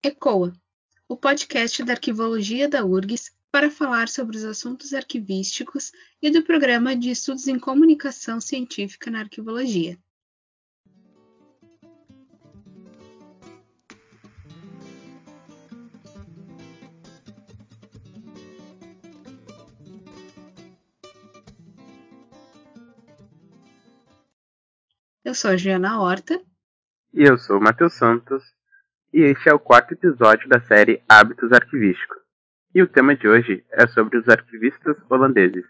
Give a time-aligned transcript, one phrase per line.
[0.00, 0.52] ECOA,
[1.08, 5.90] o podcast da Arquivologia da URGS para falar sobre os assuntos arquivísticos
[6.22, 9.98] e do Programa de Estudos em Comunicação Científica na Arquivologia.
[25.24, 26.40] Eu sou a Juliana Horta.
[27.12, 28.57] E eu sou o Matheus Santos
[29.12, 32.18] e este é o quarto episódio da série Hábitos Arquivísticos.
[32.74, 35.64] E o tema de hoje é sobre os arquivistas holandeses.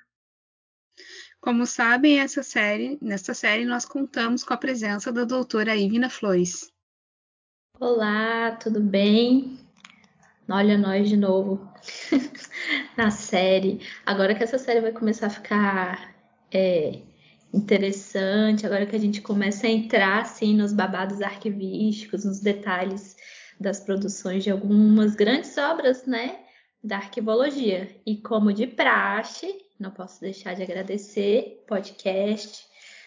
[1.40, 6.72] Como sabem, essa série, nesta série nós contamos com a presença da doutora Ivina Flores.
[7.78, 9.56] Olá, tudo bem?
[10.48, 11.72] Olha nós de novo
[12.96, 13.80] na série.
[14.04, 16.14] Agora que essa série vai começar a ficar
[16.52, 17.02] é,
[17.52, 23.16] interessante, agora que a gente começa a entrar assim nos babados arquivísticos, nos detalhes
[23.58, 26.38] das produções de algumas grandes obras, né,
[26.82, 27.88] da arquivologia.
[28.06, 29.46] E como de praxe,
[29.78, 32.66] não posso deixar de agradecer podcast,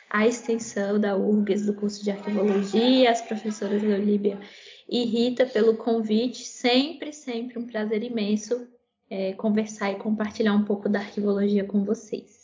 [0.09, 4.37] a extensão da URGS do curso de arquivologia, as professoras Leolíbia
[4.89, 6.43] e Rita pelo convite.
[6.43, 8.67] Sempre, sempre um prazer imenso
[9.09, 12.40] é, conversar e compartilhar um pouco da arquivologia com vocês.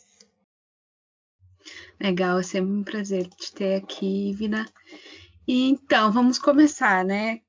[2.00, 4.66] Legal, é sempre um prazer te ter aqui, Vina.
[5.46, 7.40] Então, vamos começar, né?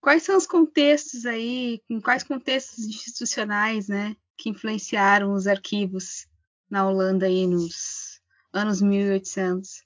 [0.00, 6.26] Quais são os contextos aí, em quais contextos institucionais, né, que influenciaram os arquivos
[6.70, 8.20] na Holanda aí nos
[8.52, 9.84] anos 1800?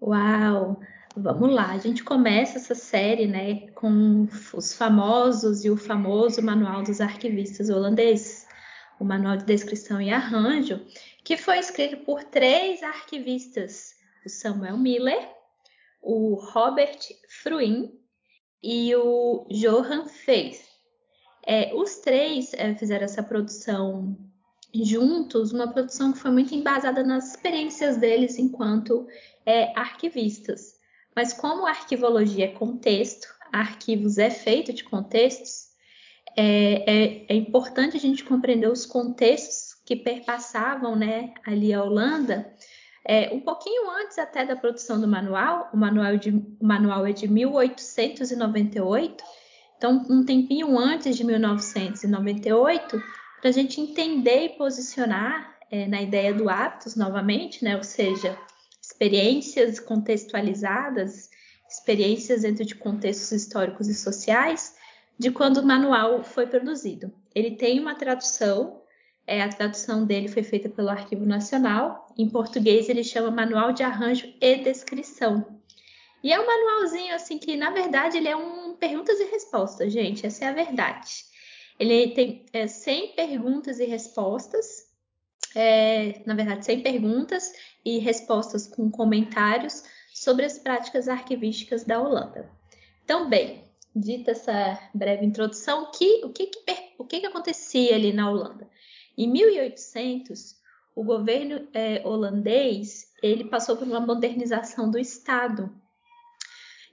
[0.00, 0.78] Uau!
[1.16, 6.82] Vamos lá, a gente começa essa série, né, com os famosos e o famoso Manual
[6.82, 8.46] dos Arquivistas Holandeses,
[8.98, 10.80] o Manual de Descrição e Arranjo,
[11.24, 15.28] que foi escrito por três arquivistas, o Samuel Miller,
[16.00, 16.98] o Robert
[17.42, 17.92] Fruin
[18.62, 20.60] e o Johan Faith.
[21.44, 24.16] É, os três é, fizeram essa produção
[24.74, 29.06] juntos, uma produção que foi muito embasada nas experiências deles enquanto
[29.44, 30.76] é, arquivistas.
[31.14, 35.72] Mas como a arquivologia é contexto, arquivos é feito de contextos,
[36.36, 42.52] é, é, é importante a gente compreender os contextos que perpassavam né, ali a Holanda
[43.04, 47.12] é, um pouquinho antes até da produção do manual, o manual, de, o manual é
[47.12, 49.24] de 1898,
[49.76, 53.02] então um tempinho antes de 1998,
[53.40, 57.76] para a gente entender e posicionar é, na ideia do hábitos novamente, né?
[57.76, 58.38] ou seja,
[58.80, 61.28] experiências contextualizadas,
[61.68, 64.76] experiências dentro de contextos históricos e sociais,
[65.18, 67.12] de quando o manual foi produzido.
[67.34, 68.81] Ele tem uma tradução
[69.26, 72.08] é, a tradução dele foi feita pelo Arquivo Nacional.
[72.16, 75.60] Em português ele chama Manual de Arranjo e Descrição.
[76.22, 80.24] E é um manualzinho assim que, na verdade, ele é um perguntas e respostas, gente.
[80.24, 81.24] Essa é a verdade.
[81.78, 84.90] Ele tem é, 100 perguntas e respostas.
[85.54, 87.52] É, na verdade, 100 perguntas
[87.84, 89.84] e respostas com comentários
[90.14, 92.48] sobre as práticas arquivísticas da Holanda.
[93.04, 96.60] Então, bem, dita essa breve introdução, que, o, que, que,
[96.98, 98.70] o que, que acontecia ali na Holanda?
[99.16, 100.56] Em 1800,
[100.94, 105.72] o governo é, holandês ele passou por uma modernização do Estado.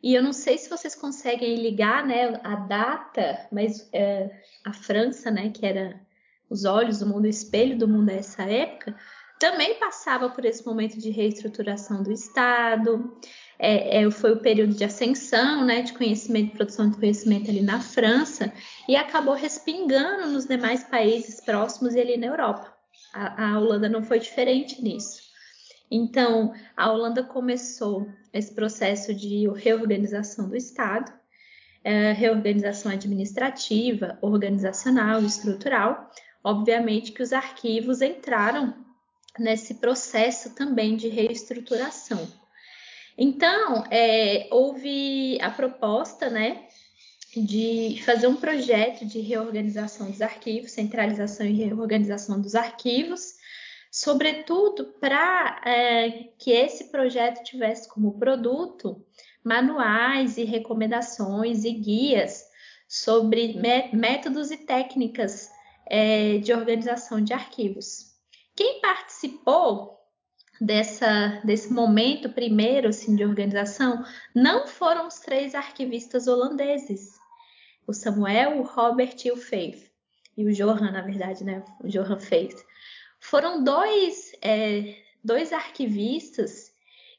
[0.01, 4.29] E eu não sei se vocês conseguem ligar né, a data, mas é,
[4.63, 5.99] a França, né, que era
[6.49, 8.95] os olhos do mundo, o espelho do mundo nessa época,
[9.39, 13.17] também passava por esse momento de reestruturação do Estado.
[13.61, 17.81] É, é, foi o período de ascensão, né, de conhecimento, produção de conhecimento ali na
[17.81, 18.53] França,
[18.87, 22.73] e acabou respingando nos demais países próximos e ali na Europa.
[23.13, 25.29] A, a Holanda não foi diferente nisso.
[25.91, 31.11] Então, a Holanda começou esse processo de reorganização do Estado,
[31.83, 36.09] é, reorganização administrativa, organizacional, estrutural.
[36.43, 38.73] Obviamente que os arquivos entraram
[39.37, 42.27] nesse processo também de reestruturação.
[43.21, 46.65] Então, é, houve a proposta, né,
[47.35, 53.33] de fazer um projeto de reorganização dos arquivos, centralização e reorganização dos arquivos,
[53.91, 59.05] sobretudo para é, que esse projeto tivesse como produto
[59.43, 62.45] manuais e recomendações e guias
[62.87, 63.59] sobre
[63.91, 65.51] métodos e técnicas
[65.85, 68.13] é, de organização de arquivos.
[68.55, 69.98] Quem participou
[70.59, 74.03] dessa, desse momento primeiro assim, de organização
[74.35, 77.17] não foram os três arquivistas holandeses,
[77.87, 79.89] o Samuel, o Robert e o Faith,
[80.37, 81.63] e o Johan, na verdade, né?
[81.83, 82.55] O Johan Faith.
[83.19, 86.71] Foram dois, é, dois arquivistas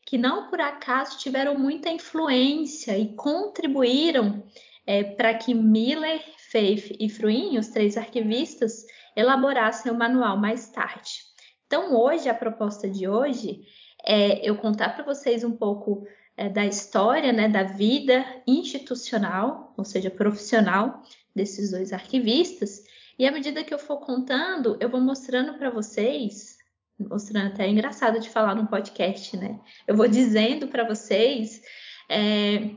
[0.07, 4.43] que não por acaso tiveram muita influência e contribuíram
[4.87, 8.85] é, para que Miller, Faith e Fruin, os três arquivistas,
[9.15, 11.30] elaborassem o manual mais tarde.
[11.71, 13.65] Então, hoje, a proposta de hoje
[14.05, 16.05] é eu contar para vocês um pouco
[16.37, 21.01] é, da história, né, da vida institucional, ou seja, profissional
[21.33, 22.83] desses dois arquivistas.
[23.17, 26.59] E à medida que eu for contando, eu vou mostrando para vocês,
[26.99, 29.61] mostrando até é engraçado de falar num podcast, né?
[29.87, 31.63] Eu vou dizendo para vocês
[32.09, 32.69] é,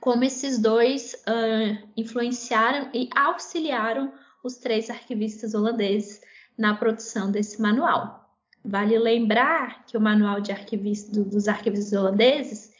[0.00, 4.10] como esses dois uh, influenciaram e auxiliaram
[4.42, 6.22] os três arquivistas holandeses
[6.56, 8.19] na produção desse manual.
[8.64, 12.72] Vale lembrar que o manual de arquivista, dos arquivistas holandeses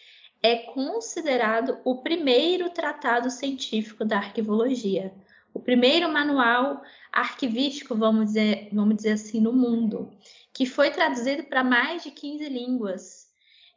[0.43, 5.13] é considerado o primeiro tratado científico da arquivologia,
[5.53, 6.83] o primeiro manual
[7.13, 10.11] arquivístico, vamos dizer, vamos dizer assim, no mundo,
[10.53, 13.29] que foi traduzido para mais de 15 línguas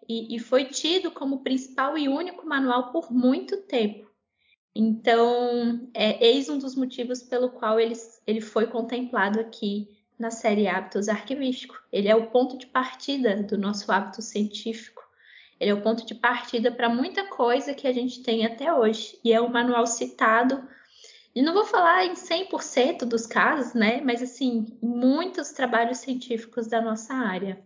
[0.07, 4.11] e, e foi tido como principal e único manual por muito tempo.
[4.75, 7.95] Então, é, eis um dos motivos pelo qual ele,
[8.25, 9.87] ele foi contemplado aqui
[10.23, 11.75] na série Hábitos Arquivístico.
[11.91, 15.03] Ele é o ponto de partida do nosso hábito científico.
[15.59, 19.19] Ele é o ponto de partida para muita coisa que a gente tem até hoje.
[19.21, 20.65] E é um manual citado,
[21.35, 23.99] e não vou falar em 100% dos casos, né?
[24.01, 27.61] Mas, assim, muitos trabalhos científicos da nossa área.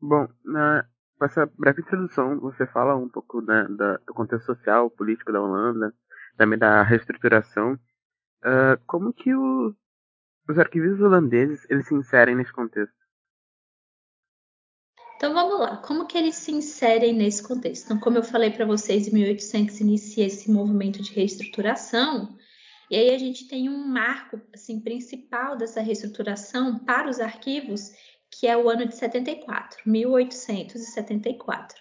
[0.00, 0.86] Bom, na,
[1.18, 5.40] com essa breve introdução, você fala um pouco né, da, do contexto social, político da
[5.40, 5.92] Holanda,
[6.36, 7.72] também da reestruturação.
[8.44, 9.74] Uh, como que o,
[10.50, 12.94] os arquivistas holandeses eles se inserem nesse contexto?
[15.16, 17.84] Então vamos lá, como que eles se inserem nesse contexto?
[17.84, 22.38] Então, como eu falei para vocês, em 1800 inicia esse movimento de reestruturação,
[22.90, 27.92] e aí a gente tem um marco assim principal dessa reestruturação para os arquivos,
[28.30, 31.78] que é o ano de 74, 1874.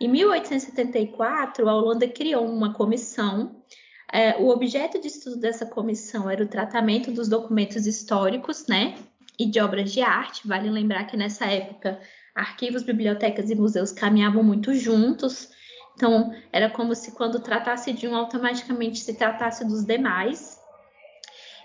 [0.00, 3.61] Em 1874, a Holanda criou uma comissão.
[4.12, 8.94] É, o objeto de estudo dessa comissão era o tratamento dos documentos históricos, né,
[9.38, 10.46] e de obras de arte.
[10.46, 11.98] Vale lembrar que nessa época
[12.34, 15.50] arquivos, bibliotecas e museus caminhavam muito juntos.
[15.94, 20.58] Então, era como se quando tratasse de um, automaticamente se tratasse dos demais.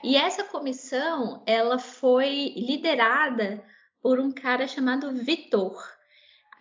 [0.04, 3.64] E essa comissão, ela foi liderada
[4.02, 5.76] por um cara chamado Vitor.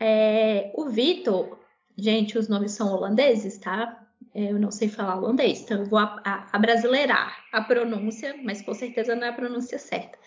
[0.00, 1.58] É, o Vitor,
[1.96, 4.05] gente, os nomes são holandeses, tá?
[4.36, 8.60] É, eu não sei falar holandês, então eu vou abrasileirar a, a, a pronúncia, mas
[8.60, 10.18] com certeza não é a pronúncia certa.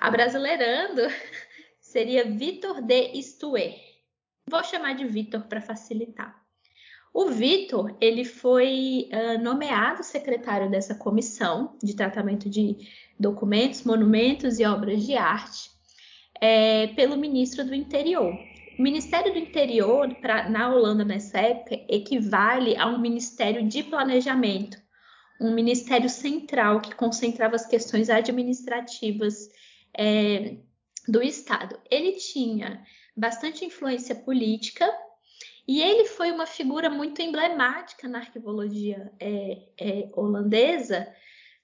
[0.00, 1.02] Abrasileirando
[1.80, 3.74] seria Vitor de Stuer.
[4.48, 6.40] Vou chamar de Vitor para facilitar.
[7.12, 12.76] O Vitor, ele foi uh, nomeado secretário dessa comissão de tratamento de
[13.18, 15.68] documentos, monumentos e obras de arte
[16.40, 18.38] é, pelo ministro do Interior.
[18.78, 24.78] O Ministério do Interior, pra, na Holanda nessa época, equivale a um Ministério de Planejamento,
[25.40, 29.50] um ministério central que concentrava as questões administrativas
[29.96, 30.58] é,
[31.08, 31.76] do Estado.
[31.90, 32.80] Ele tinha
[33.16, 34.88] bastante influência política
[35.66, 41.12] e ele foi uma figura muito emblemática na arquivologia é, é, holandesa,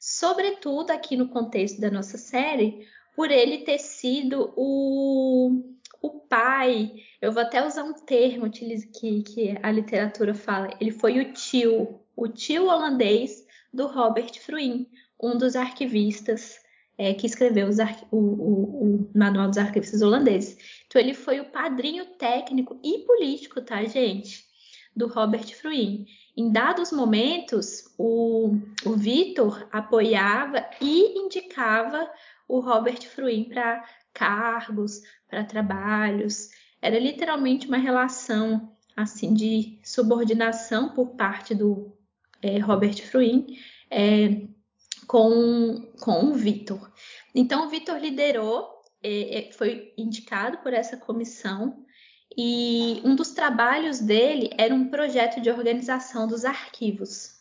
[0.00, 5.73] sobretudo aqui no contexto da nossa série, por ele ter sido o,
[6.04, 6.92] o pai.
[7.18, 10.68] Eu vou até usar um termo que, que a literatura fala.
[10.78, 14.86] Ele foi o tio, o tio holandês do Robert Fruin,
[15.18, 16.58] um dos arquivistas
[16.98, 17.68] é, que escreveu
[18.10, 20.58] o, o, o, Manual dos Arquivistas Holandeses.
[20.86, 24.44] Então, ele foi o padrinho técnico e político, tá, gente?
[24.94, 26.04] Do Robert Fruin.
[26.36, 32.08] Em dados momentos, o, o Vitor apoiava e indicava
[32.46, 33.82] o Robert Fruin para
[34.14, 36.48] cargos, para trabalhos.
[36.80, 41.92] Era literalmente uma relação assim de subordinação por parte do
[42.40, 43.58] é, Robert Fruin
[43.90, 44.42] é,
[45.06, 46.92] com, com o Vitor.
[47.34, 51.84] Então, o Vitor liderou, é, é, foi indicado por essa comissão,
[52.36, 57.33] e um dos trabalhos dele era um projeto de organização dos arquivos.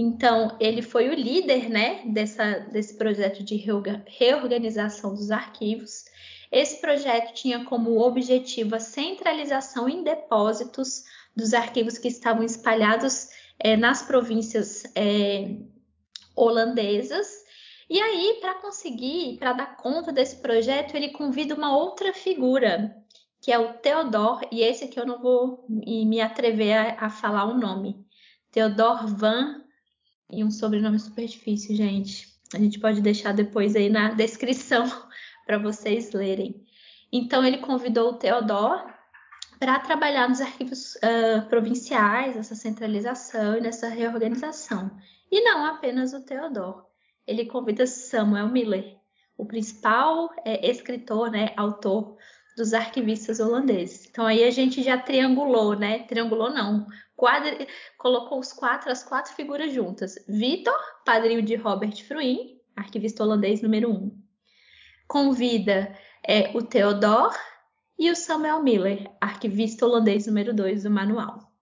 [0.00, 6.04] Então, ele foi o líder né, dessa, desse projeto de reorganização dos arquivos.
[6.52, 11.02] Esse projeto tinha como objetivo a centralização em depósitos
[11.34, 13.28] dos arquivos que estavam espalhados
[13.58, 15.56] é, nas províncias é,
[16.36, 17.26] holandesas.
[17.90, 22.94] E aí, para conseguir, para dar conta desse projeto, ele convida uma outra figura,
[23.40, 27.46] que é o Theodor, e esse aqui eu não vou me atrever a, a falar
[27.46, 28.06] o nome.
[28.52, 29.64] Theodor Van,
[30.30, 32.28] e um sobrenome super difícil, gente.
[32.54, 34.84] A gente pode deixar depois aí na descrição
[35.46, 36.64] para vocês lerem.
[37.12, 38.86] Então ele convidou o Theodor
[39.58, 44.90] para trabalhar nos arquivos uh, provinciais, essa centralização e nessa reorganização.
[45.30, 46.86] E não apenas o Theodor.
[47.26, 48.96] Ele convida Samuel Miller,
[49.36, 52.16] o principal é, escritor, né, autor
[52.58, 54.06] dos arquivistas holandeses.
[54.10, 56.00] Então aí a gente já triangulou, né?
[56.00, 56.86] Triangulou não,
[57.16, 57.66] quadri...
[57.96, 60.16] colocou os quatro, as quatro figuras juntas.
[60.28, 64.14] Vitor, padrinho de Robert Fruin, arquivista holandês número um.
[65.06, 67.34] Convida é, o Theodor,
[67.98, 71.52] e o Samuel Miller, arquivista holandês número 2 do manual.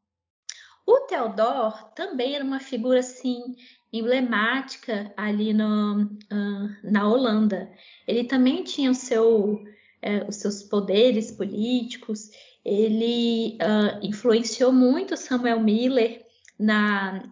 [0.86, 3.56] O Theodor também era uma figura assim
[3.90, 7.72] emblemática ali no, uh, na Holanda.
[8.06, 9.64] Ele também tinha o seu,
[10.04, 12.30] uh, os seus poderes políticos.
[12.64, 16.24] Ele uh, influenciou muito Samuel Miller
[16.58, 17.22] na,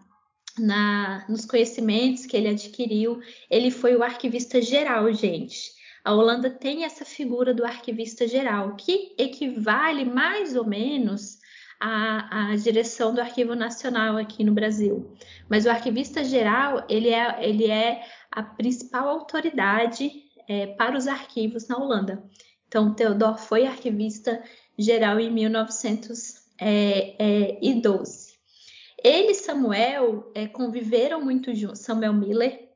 [0.57, 3.19] na, nos conhecimentos que ele adquiriu.
[3.49, 5.73] Ele foi o arquivista geral, gente.
[6.03, 11.39] A Holanda tem essa figura do arquivista geral, que equivale mais ou menos
[11.79, 15.15] à, à direção do Arquivo Nacional aqui no Brasil.
[15.49, 20.11] Mas o arquivista geral ele é, ele é a principal autoridade
[20.47, 22.23] é, para os arquivos na Holanda.
[22.75, 24.43] Então, Theodor foi arquivista
[24.77, 26.41] geral em 1912.
[26.59, 27.57] É, é,
[29.01, 32.69] ele e Samuel é, conviveram muito juntos, Samuel Miller,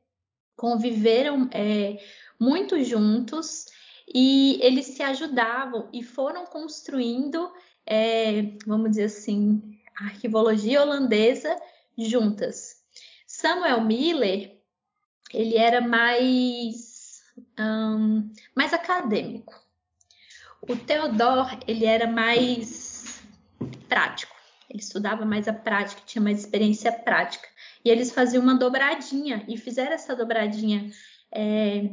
[0.56, 1.98] conviveram é,
[2.40, 3.66] muito juntos
[4.08, 7.52] e eles se ajudavam e foram construindo,
[7.84, 9.60] é, vamos dizer assim,
[9.98, 11.54] a arquivologia holandesa
[11.98, 12.76] juntas.
[13.26, 14.58] Samuel Miller,
[15.34, 17.22] ele era mais,
[17.58, 19.68] um, mais acadêmico.
[20.62, 23.22] O Theodor, ele era mais
[23.88, 24.34] prático.
[24.68, 27.48] Ele estudava mais a prática, tinha mais experiência prática.
[27.84, 30.90] E eles faziam uma dobradinha e fizeram essa dobradinha
[31.32, 31.90] é,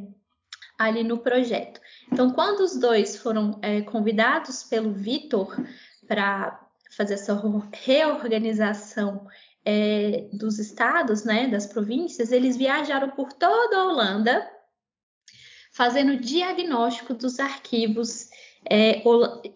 [0.78, 1.82] ali no projeto.
[2.12, 5.56] Então, quando os dois foram é, convidados pelo Vitor
[6.08, 6.64] para
[6.96, 7.34] fazer essa
[7.74, 9.28] reorganização
[9.66, 14.50] é, dos estados, né, das províncias, eles viajaram por toda a Holanda,
[15.72, 18.27] fazendo diagnóstico dos arquivos
[18.70, 19.02] é,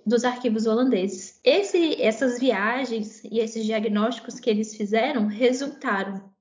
[0.05, 1.39] dos arquivos holandeses.
[1.43, 6.31] Esse, essas viagens e esses diagnósticos que eles fizeram resultaram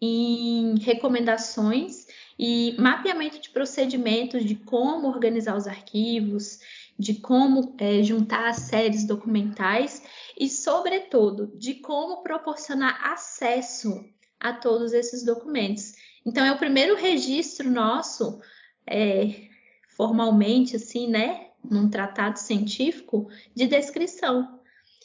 [0.00, 2.06] em recomendações
[2.38, 6.58] e mapeamento de procedimentos de como organizar os arquivos,
[6.98, 10.02] de como é, juntar as séries documentais
[10.38, 14.04] e, sobretudo, de como proporcionar acesso
[14.38, 15.92] a todos esses documentos.
[16.24, 18.40] Então, é o primeiro registro nosso,
[18.86, 19.48] é,
[19.88, 24.60] formalmente, assim, né, num tratado científico, de descrição.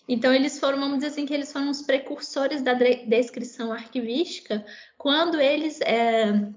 [0.07, 4.63] Então, eles foram, vamos dizer assim, que eles foram os precursores da descrição arquivística,
[4.97, 6.51] quando eles é,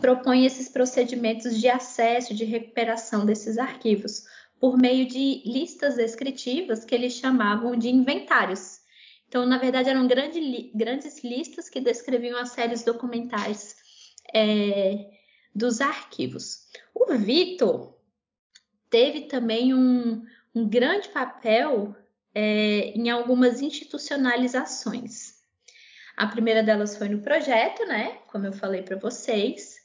[0.00, 4.24] propõe esses procedimentos de acesso, de recuperação desses arquivos,
[4.58, 8.80] por meio de listas descritivas que eles chamavam de inventários.
[9.28, 13.76] Então, na verdade, eram grande, grandes listas que descreviam as séries documentais
[14.34, 15.10] é,
[15.54, 16.66] dos arquivos.
[16.94, 17.97] O Vitor
[18.90, 21.94] teve também um, um grande papel
[22.34, 25.34] é, em algumas institucionalizações.
[26.16, 28.18] A primeira delas foi no projeto, né?
[28.26, 29.76] Como eu falei para vocês.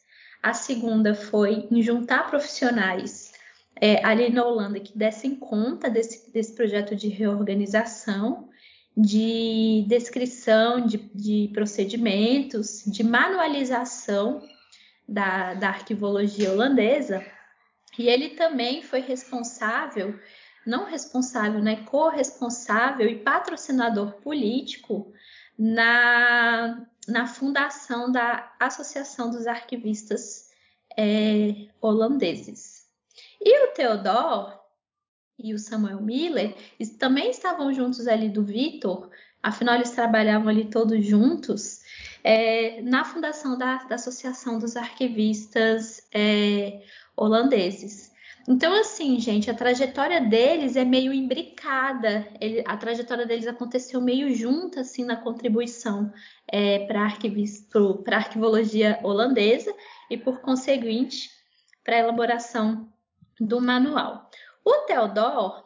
[0.41, 3.31] A segunda foi em juntar profissionais
[3.79, 8.49] é, ali na Holanda que dessem conta desse, desse projeto de reorganização,
[8.95, 14.41] de descrição de, de procedimentos, de manualização
[15.07, 17.23] da, da arquivologia holandesa.
[17.97, 20.19] E ele também foi responsável,
[20.65, 25.13] não responsável, né, corresponsável e patrocinador político
[25.57, 30.49] na, na fundação da Associação dos Arquivistas
[30.97, 32.83] é, Holandeses.
[33.39, 34.59] E o Theodor
[35.37, 36.55] e o Samuel Miller
[36.99, 39.09] também estavam juntos ali do Vitor,
[39.41, 41.81] afinal eles trabalhavam ali todos juntos,
[42.23, 46.81] é, na fundação da, da, Associação dos Arquivistas é,
[47.15, 48.13] Holandeses.
[48.47, 52.27] Então, assim, gente, a trajetória deles é meio imbricada.
[52.41, 56.11] Ele, a trajetória deles aconteceu meio junta, assim, na contribuição
[56.47, 59.73] é, para a arquivologia holandesa
[60.09, 61.29] e, por conseguinte,
[61.85, 62.91] para a elaboração
[63.39, 64.29] do manual.
[64.65, 65.63] O Theodor,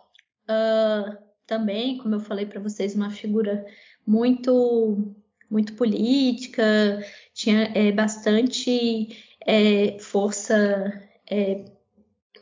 [0.50, 3.66] uh, também, como eu falei para vocês, uma figura
[4.06, 5.16] muito
[5.50, 7.02] muito política,
[7.34, 11.66] tinha é, bastante é, força é,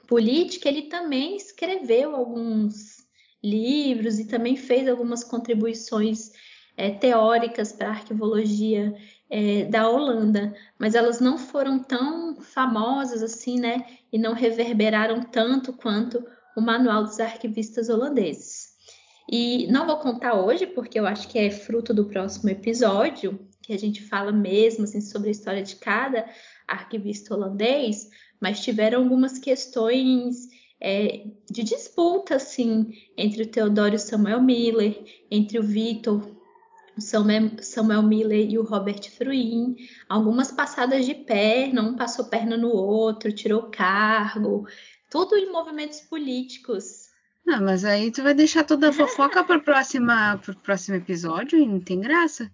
[0.07, 3.05] política, ele também escreveu alguns
[3.43, 6.31] livros e também fez algumas contribuições
[6.77, 8.95] é, teóricas para a arquivologia
[9.29, 13.85] é, da Holanda, mas elas não foram tão famosas assim, né?
[14.11, 16.25] E não reverberaram tanto quanto
[16.55, 18.75] o Manual dos Arquivistas Holandeses.
[19.29, 23.73] E não vou contar hoje, porque eu acho que é fruto do próximo episódio, que
[23.73, 26.25] a gente fala mesmo assim, sobre a história de cada
[26.67, 35.03] arquivista holandês, mas tiveram algumas questões é, de disputa, assim, entre o Teodoro Samuel Miller,
[35.31, 36.35] entre o Vitor
[36.97, 39.75] Samuel Miller e o Robert Fruin,
[40.07, 44.65] algumas passadas de perna, um passou perna no outro, tirou cargo,
[45.09, 47.09] tudo em movimentos políticos.
[47.45, 51.79] Não, mas aí tu vai deixar toda a fofoca para o próximo episódio e não
[51.79, 52.49] tem graça.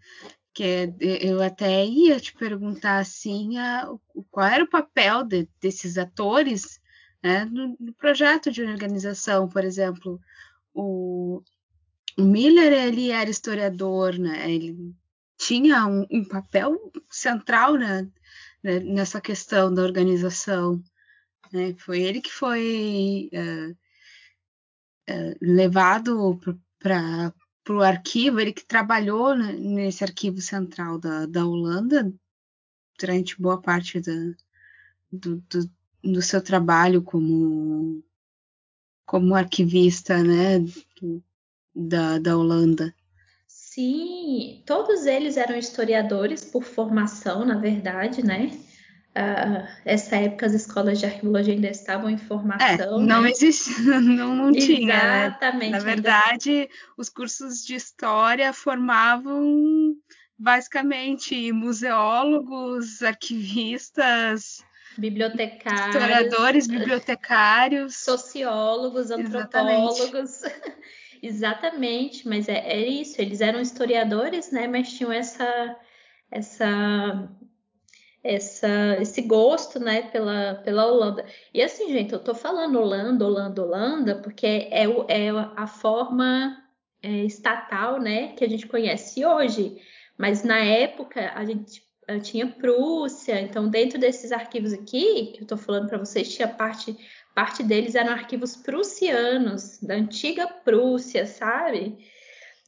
[0.54, 3.90] Que eu até ia te perguntar assim, a,
[4.30, 6.80] qual era o papel de, desses atores
[7.24, 10.20] né, no, no, projeto de organização, por exemplo,
[10.74, 11.42] o,
[12.18, 14.52] o Miller ele era historiador, né?
[14.52, 14.94] Ele
[15.38, 18.08] tinha um, um papel central né,
[18.64, 20.84] né, nessa questão da organização.
[21.52, 21.74] Né?
[21.78, 23.72] Foi ele que foi uh,
[25.10, 26.40] uh, levado
[26.80, 27.34] para
[27.70, 32.12] o arquivo, ele que trabalhou nesse arquivo central da, da Holanda
[33.00, 34.14] durante boa parte da,
[35.12, 35.72] do, do,
[36.04, 38.04] do seu trabalho como
[39.06, 40.60] como arquivista, né,
[41.00, 41.22] do,
[41.76, 42.96] da, da Holanda.
[43.46, 48.58] Sim, todos eles eram historiadores por formação, na verdade, né?
[49.12, 53.02] Uh, essa época as escolas de arqueologia ainda estavam em formação.
[53.02, 53.32] É, não né?
[53.32, 54.96] existe, não, não tinha.
[54.96, 55.26] Né?
[55.28, 55.72] Exatamente.
[55.72, 55.78] Né?
[55.78, 56.70] Na verdade, ainda...
[56.98, 59.94] os cursos de história formavam
[60.38, 64.64] basicamente museólogos, arquivistas,
[64.98, 70.42] bibliotecários, historiadores, bibliotecários, sociólogos, antropólogos.
[71.22, 74.68] Exatamente, mas é, é, isso, eles eram historiadores, né?
[74.68, 75.78] Mas tinham essa,
[76.32, 77.30] essa,
[78.24, 81.26] essa, esse gosto, né, pela, pela Holanda.
[81.54, 86.58] E assim, gente, eu tô falando Holanda, Holanda, Holanda, porque é, é a forma
[87.02, 89.82] é, estatal, né, que a gente conhece hoje.
[90.18, 91.84] Mas na época a gente
[92.24, 96.98] tinha Prússia, então dentro desses arquivos aqui, que eu tô falando para vocês, tinha parte
[97.34, 101.98] Parte deles eram arquivos prussianos, da antiga Prússia, sabe?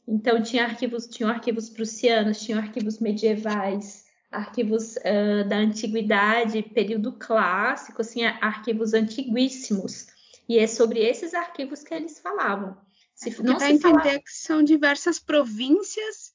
[0.08, 4.03] Então tinha arquivos, tinham arquivos prussianos, tinham arquivos medievais,
[4.34, 10.06] arquivos uh, da antiguidade, período clássico, assim, arquivos antiguíssimos.
[10.48, 12.76] E é sobre esses arquivos que eles falavam.
[13.14, 14.18] Se, não se entender fala...
[14.18, 16.34] que são diversas províncias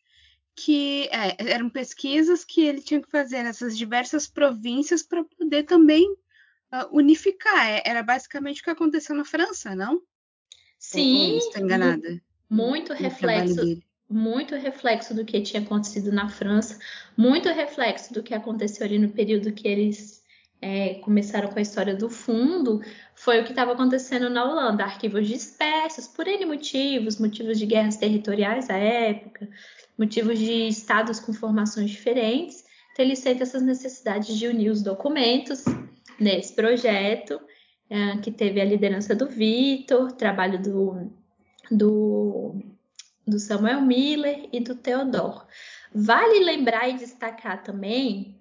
[0.55, 6.11] que é, eram pesquisas que ele tinha que fazer nessas diversas províncias para poder também
[6.11, 7.69] uh, unificar.
[7.69, 10.01] É, era basicamente o que aconteceu na França, não?
[10.77, 11.37] Sim.
[11.37, 12.21] estou enganada.
[12.49, 13.81] Muito reflexo.
[14.09, 16.79] Muito reflexo do que tinha acontecido na França,
[17.15, 20.19] muito reflexo do que aconteceu ali no período que eles
[20.61, 22.81] é, começaram com a história do fundo,
[23.15, 24.83] foi o que estava acontecendo na Holanda.
[24.83, 29.47] Arquivos dispersos, por N motivos, motivos de guerras territoriais à época,
[29.97, 32.65] motivos de estados com formações diferentes.
[32.91, 35.63] Então, ele sente essas necessidades de unir os documentos
[36.19, 37.39] nesse projeto,
[37.89, 41.09] é, que teve a liderança do Vitor, trabalho do,
[41.71, 42.55] do,
[43.29, 45.45] do Samuel Miller e do Theodor.
[45.93, 48.39] Vale lembrar e destacar também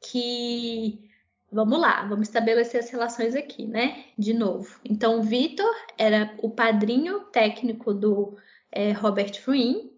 [0.00, 1.10] que
[1.52, 4.06] Vamos lá, vamos estabelecer as relações aqui, né?
[4.18, 4.80] De novo.
[4.84, 8.36] Então, Vitor era o padrinho técnico do
[8.72, 9.92] é, Robert Fruin,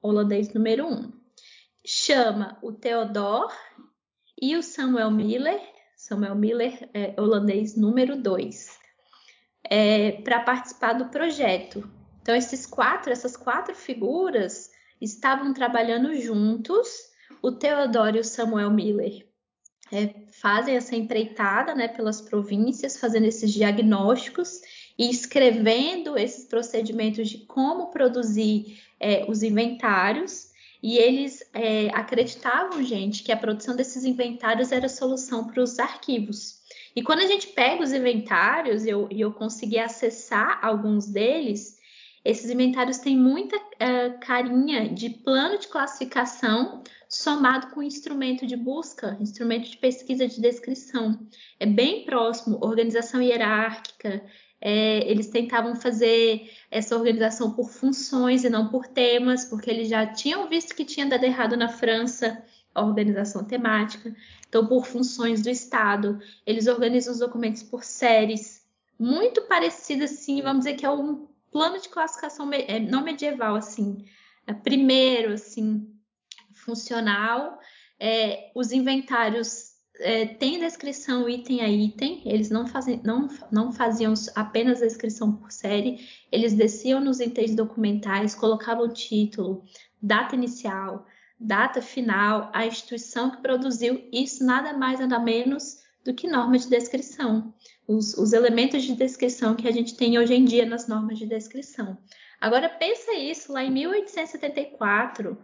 [0.00, 1.12] holandês número um.
[1.84, 3.52] Chama o Theodor
[4.40, 5.60] e o Samuel Miller
[6.02, 8.76] Samuel Miller, é, holandês número 2,
[9.70, 11.88] é, para participar do projeto.
[12.22, 16.88] Então, esses quatro, essas quatro figuras estavam trabalhando juntos.
[17.42, 19.26] O Theodore e o Samuel Miller
[19.90, 24.60] é, fazem essa empreitada né, pelas províncias, fazendo esses diagnósticos
[24.98, 33.22] e escrevendo esses procedimentos de como produzir é, os inventários e eles é, acreditavam, gente,
[33.22, 36.60] que a produção desses inventários era a solução para os arquivos.
[36.96, 41.78] E quando a gente pega os inventários, e eu, eu consegui acessar alguns deles,
[42.24, 49.16] esses inventários têm muita uh, carinha de plano de classificação somado com instrumento de busca,
[49.20, 51.26] instrumento de pesquisa de descrição.
[51.58, 54.24] É bem próximo, organização hierárquica,
[54.64, 60.06] é, eles tentavam fazer essa organização por funções e não por temas, porque eles já
[60.06, 62.40] tinham visto que tinha dado errado na França
[62.72, 64.14] a organização temática.
[64.48, 68.62] Então, por funções do Estado, eles organizam os documentos por séries,
[68.96, 74.04] muito parecido assim, vamos dizer que é um plano de classificação é, não medieval, assim,
[74.46, 75.86] é primeiro, assim,
[76.64, 77.58] funcional.
[78.00, 84.14] É, os inventários é, tem descrição item a item, eles não, fazem, não, não faziam
[84.34, 89.62] apenas a descrição por série, eles desciam nos itens documentais, colocavam título,
[90.02, 91.06] data inicial,
[91.38, 96.68] data final, a instituição que produziu, isso nada mais nada menos do que norma de
[96.68, 97.54] descrição,
[97.86, 101.26] os, os elementos de descrição que a gente tem hoje em dia nas normas de
[101.26, 101.98] descrição.
[102.40, 105.38] Agora pensa isso lá em 1874,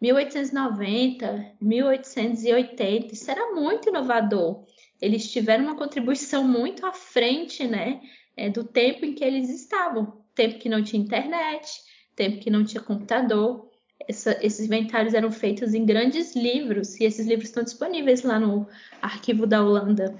[0.00, 4.64] 1890, 1880, isso era muito inovador.
[5.00, 8.00] Eles tiveram uma contribuição muito à frente, né,
[8.36, 11.82] é, do tempo em que eles estavam, tempo que não tinha internet,
[12.14, 13.70] tempo que não tinha computador.
[14.08, 18.66] Essa, esses inventários eram feitos em grandes livros e esses livros estão disponíveis lá no
[19.00, 20.14] arquivo da Holanda.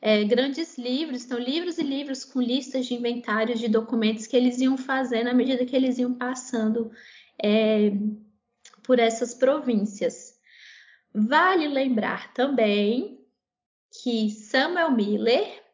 [0.00, 4.60] É, grandes livros, então livros e livros com listas de inventários de documentos que eles
[4.60, 6.90] iam fazendo à medida que eles iam passando
[7.42, 7.90] é,
[8.82, 10.36] por essas províncias.
[11.14, 13.18] Vale lembrar também
[14.02, 15.64] que Samuel Miller,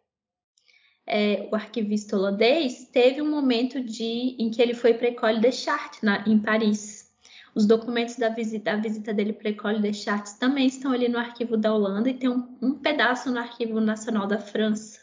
[1.06, 5.40] é, o arquivista holandês, teve um momento de, em que ele foi para a École
[5.40, 5.66] des
[6.00, 7.01] na, em Paris.
[7.54, 11.56] Os documentos da visita, visita dele para École des Chartes também estão ali no arquivo
[11.56, 15.02] da Holanda e tem um, um pedaço no Arquivo Nacional da França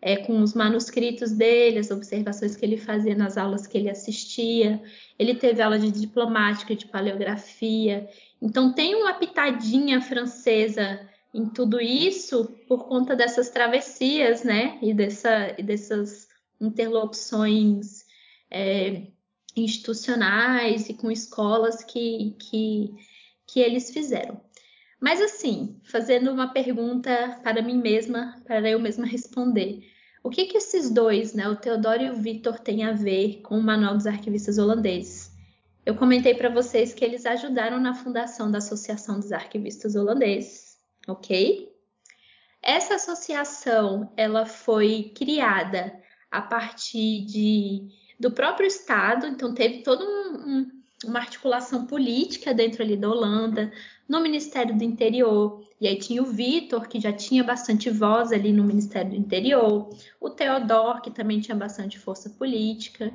[0.00, 4.82] é, com os manuscritos dele, as observações que ele fazia nas aulas que ele assistia.
[5.18, 8.08] Ele teve aula de diplomática, de paleografia.
[8.40, 11.00] Então tem uma pitadinha francesa
[11.34, 14.78] em tudo isso por conta dessas travessias, né?
[14.82, 16.28] E, dessa, e dessas
[16.60, 18.04] interlocuções
[18.50, 19.08] é,
[19.56, 22.94] institucionais e com escolas que, que,
[23.46, 24.40] que eles fizeram.
[25.00, 29.90] Mas assim, fazendo uma pergunta para mim mesma, para eu mesma responder.
[30.22, 33.58] O que, que esses dois, né, o Teodoro e o Vitor, têm a ver com
[33.58, 35.30] o Manual dos Arquivistas Holandeses?
[35.84, 41.72] Eu comentei para vocês que eles ajudaram na fundação da Associação dos Arquivistas Holandeses, ok?
[42.60, 45.96] Essa associação, ela foi criada
[46.28, 47.86] a partir de,
[48.18, 50.70] do próprio Estado, então teve toda um, um,
[51.04, 53.72] uma articulação política dentro ali da Holanda,
[54.08, 55.64] no Ministério do Interior.
[55.80, 59.90] E aí tinha o Vitor, que já tinha bastante voz ali no Ministério do Interior,
[60.20, 63.12] o Theodor, que também tinha bastante força política,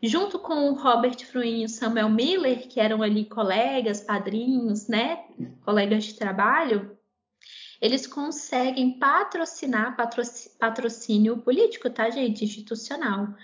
[0.00, 5.24] junto com o Robert Fruin e o Samuel Miller, que eram ali colegas, padrinhos, né,
[5.64, 6.96] colegas de trabalho,
[7.80, 9.96] eles conseguem patrocinar
[10.58, 12.44] patrocínio político, tá, gente?
[12.44, 13.34] Institucional.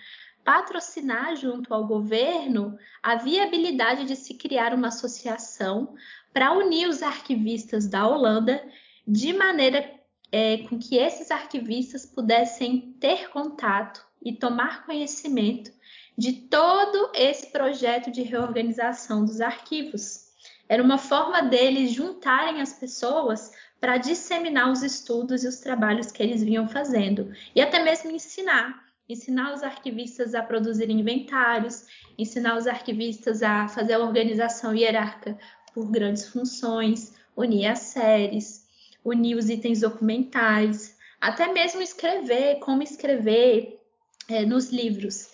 [0.53, 5.95] Patrocinar junto ao governo a viabilidade de se criar uma associação
[6.33, 8.61] para unir os arquivistas da Holanda
[9.07, 9.89] de maneira
[10.33, 15.71] é, com que esses arquivistas pudessem ter contato e tomar conhecimento
[16.19, 20.33] de todo esse projeto de reorganização dos arquivos.
[20.69, 26.21] Era uma forma deles juntarem as pessoas para disseminar os estudos e os trabalhos que
[26.21, 28.90] eles vinham fazendo e até mesmo ensinar.
[29.11, 31.85] Ensinar os arquivistas a produzirem inventários,
[32.17, 35.37] ensinar os arquivistas a fazer a organização hierárquica
[35.75, 38.69] por grandes funções, unir as séries,
[39.05, 43.81] unir os itens documentais, até mesmo escrever, como escrever
[44.29, 45.33] é, nos livros.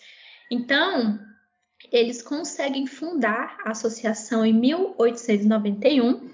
[0.51, 1.21] Então,
[1.93, 6.31] eles conseguem fundar a associação em 1891.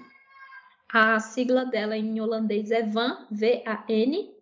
[0.93, 4.32] A sigla dela em holandês é VAN, V-A-N.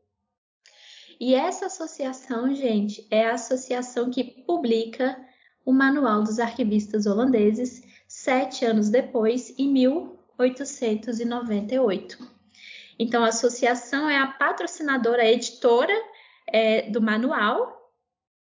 [1.21, 5.15] E essa associação, gente, é a associação que publica
[5.63, 12.17] o Manual dos Arquivistas Holandeses, sete anos depois, em 1898.
[12.97, 15.93] Então, a associação é a patrocinadora a editora
[16.47, 17.93] é, do manual.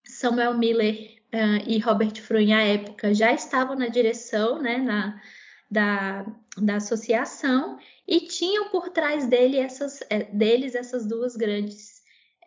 [0.05, 5.21] Samuel Miller uh, e Robert Fruin, à época, já estavam na direção né, na,
[5.69, 6.25] da,
[6.57, 11.98] da associação e tinham por trás dele essas, é, deles essas duas grandes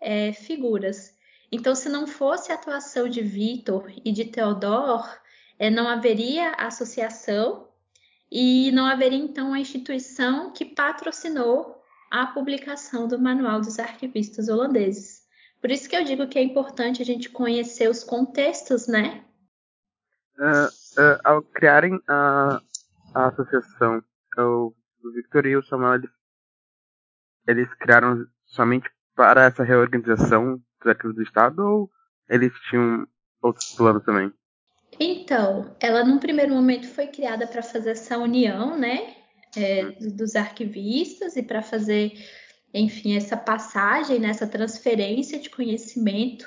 [0.03, 1.17] é, figuras.
[1.51, 5.09] Então, se não fosse a atuação de Vitor e de Theodor,
[5.59, 7.69] é, não haveria associação
[8.31, 15.23] e não haveria então a instituição que patrocinou a publicação do Manual dos Arquivistas Holandeses.
[15.61, 19.25] Por isso que eu digo que é importante a gente conhecer os contextos, né?
[20.38, 20.67] Uh,
[21.01, 22.61] uh, ao criarem a,
[23.15, 24.03] a associação,
[24.38, 24.75] o,
[25.15, 26.01] Victor e o Samuel,
[27.47, 31.90] eles criaram somente para essa reorganização arquivos do Estado ou
[32.29, 33.07] eles tinham
[33.40, 34.33] outros planos também?
[34.98, 39.14] Então, ela num primeiro momento foi criada para fazer essa união, né,
[39.57, 42.12] é, dos arquivistas e para fazer,
[42.72, 46.46] enfim, essa passagem, né, essa transferência de conhecimento.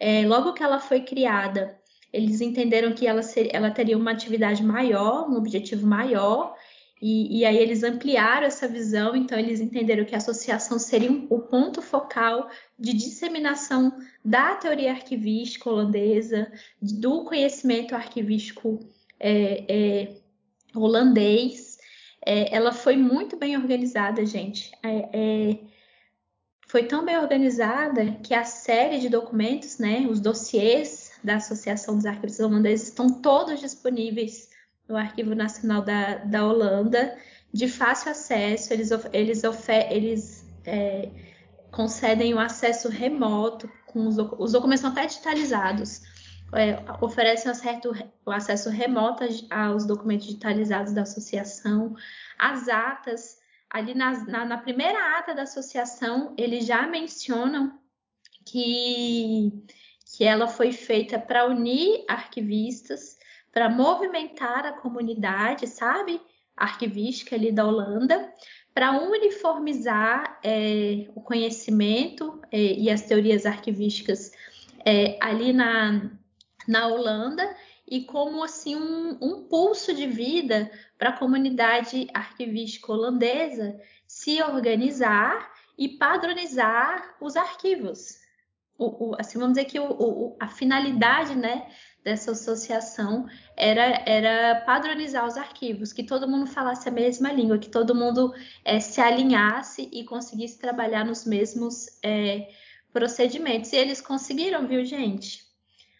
[0.00, 1.78] É, logo que ela foi criada,
[2.12, 6.54] eles entenderam que ela, ser, ela teria uma atividade maior, um objetivo maior,
[7.00, 11.40] E, e, aí eles ampliaram essa visão, então eles entenderam que a associação seria o
[11.40, 18.80] ponto focal de disseminação da teoria arquivística holandesa, do conhecimento arquivístico
[19.20, 20.16] é, é,
[20.74, 21.78] holandês.
[22.24, 24.72] É, ela foi muito bem organizada, gente.
[24.82, 25.58] É, é,
[26.66, 32.06] foi tão bem organizada que a série de documentos, né, os dossiês da Associação dos
[32.06, 34.48] Arquivos Holandeses estão todos disponíveis
[34.88, 37.16] no Arquivo Nacional da, da Holanda,
[37.52, 38.72] de fácil acesso.
[38.72, 39.42] Eles, eles,
[39.90, 41.10] eles é,
[41.70, 46.02] concedem o acesso remoto, com os, os documentos são até digitalizados.
[46.54, 47.92] É, oferecem um certo,
[48.24, 51.96] o acesso remoto aos documentos digitalizados da associação,
[52.38, 57.76] as atas, ali na, na, na primeira ata da associação, eles já mencionam
[58.44, 59.52] que,
[60.16, 63.15] que ela foi feita para unir arquivistas
[63.56, 66.20] para movimentar a comunidade, sabe?
[66.54, 68.30] Arquivística ali da Holanda,
[68.74, 74.30] para uniformizar é, o conhecimento é, e as teorias arquivísticas
[74.84, 76.10] é, ali na,
[76.68, 77.56] na Holanda
[77.90, 85.50] e como assim um, um pulso de vida para a comunidade arquivística holandesa se organizar
[85.78, 88.18] e padronizar os arquivos.
[88.78, 91.66] O, o, assim, vamos dizer que o, a finalidade né,
[92.06, 97.68] dessa associação era, era padronizar os arquivos, que todo mundo falasse a mesma língua, que
[97.68, 98.32] todo mundo
[98.64, 102.48] é, se alinhasse e conseguisse trabalhar nos mesmos é,
[102.92, 103.72] procedimentos.
[103.72, 105.42] E eles conseguiram, viu, gente?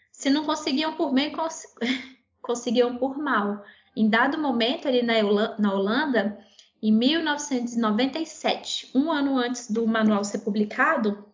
[0.09, 1.63] Se não conseguiam por bem, cons
[2.41, 3.61] conseguiam por mal.
[3.93, 5.15] Em dado momento, ali na,
[5.59, 6.39] na Holanda,
[6.81, 11.27] em 1997, um ano antes do manual ser publicado,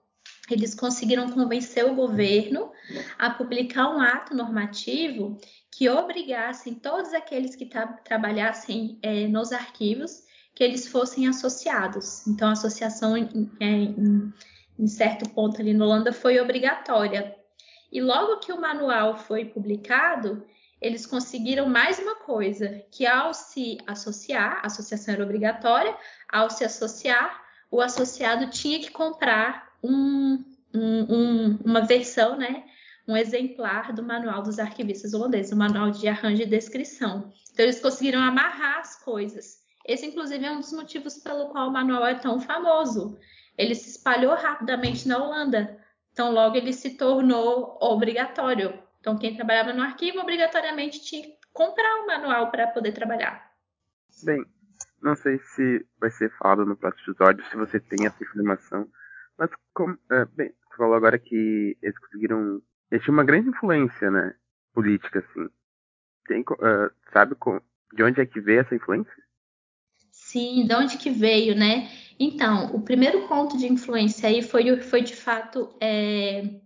[0.50, 2.72] eles conseguiram convencer o governo
[3.18, 5.40] a publicar um ato normativo
[5.72, 12.28] que obrigassem todos aqueles que tra trabalhassem é, nos arquivos que eles fossem associados.
[12.28, 14.34] Então, a associação, em, é, em,
[14.78, 17.36] em certo ponto ali na Holanda, foi obrigatória.
[17.92, 20.46] E logo que o manual foi publicado,
[20.80, 25.96] eles conseguiram mais uma coisa, que ao se associar, a associação era obrigatória,
[26.30, 30.44] ao se associar, o associado tinha que comprar um,
[30.74, 32.64] um, uma versão, né,
[33.08, 37.32] um exemplar do Manual dos Arquivistas Holandeses, o Manual de Arranjo e Descrição.
[37.52, 39.62] Então, eles conseguiram amarrar as coisas.
[39.86, 43.20] Esse, inclusive, é um dos motivos pelo qual o manual é tão famoso.
[43.58, 45.78] Ele se espalhou rapidamente na Holanda,
[46.12, 48.80] então logo ele se tornou obrigatório.
[49.00, 53.52] Então, quem trabalhava no arquivo obrigatoriamente tinha que comprar o um manual para poder trabalhar.
[54.24, 54.44] Bem,
[55.02, 58.88] não sei se vai ser falado no próximo episódio, se você tem essa informação,
[59.44, 62.62] mas, como, é, bem, você falou agora que eles conseguiram.
[62.90, 64.34] Eles tinham uma grande influência, né?
[64.74, 65.50] Política, assim.
[66.26, 67.60] Tem, uh, sabe com,
[67.94, 69.12] de onde é que veio essa influência?
[70.10, 71.90] Sim, de onde que veio, né?
[72.18, 76.62] Então, o primeiro ponto de influência aí foi, foi de fato é,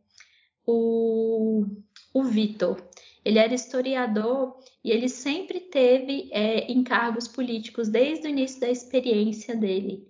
[0.63, 1.65] o,
[2.13, 2.77] o Vitor.
[3.25, 9.55] Ele era historiador e ele sempre teve é, encargos políticos desde o início da experiência
[9.55, 10.07] dele.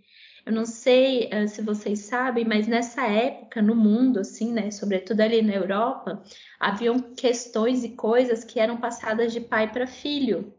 [0.47, 5.19] Eu não sei uh, se vocês sabem, mas nessa época no mundo, assim, né, sobretudo
[5.19, 6.23] ali na Europa,
[6.57, 10.53] haviam questões e coisas que eram passadas de pai para filho.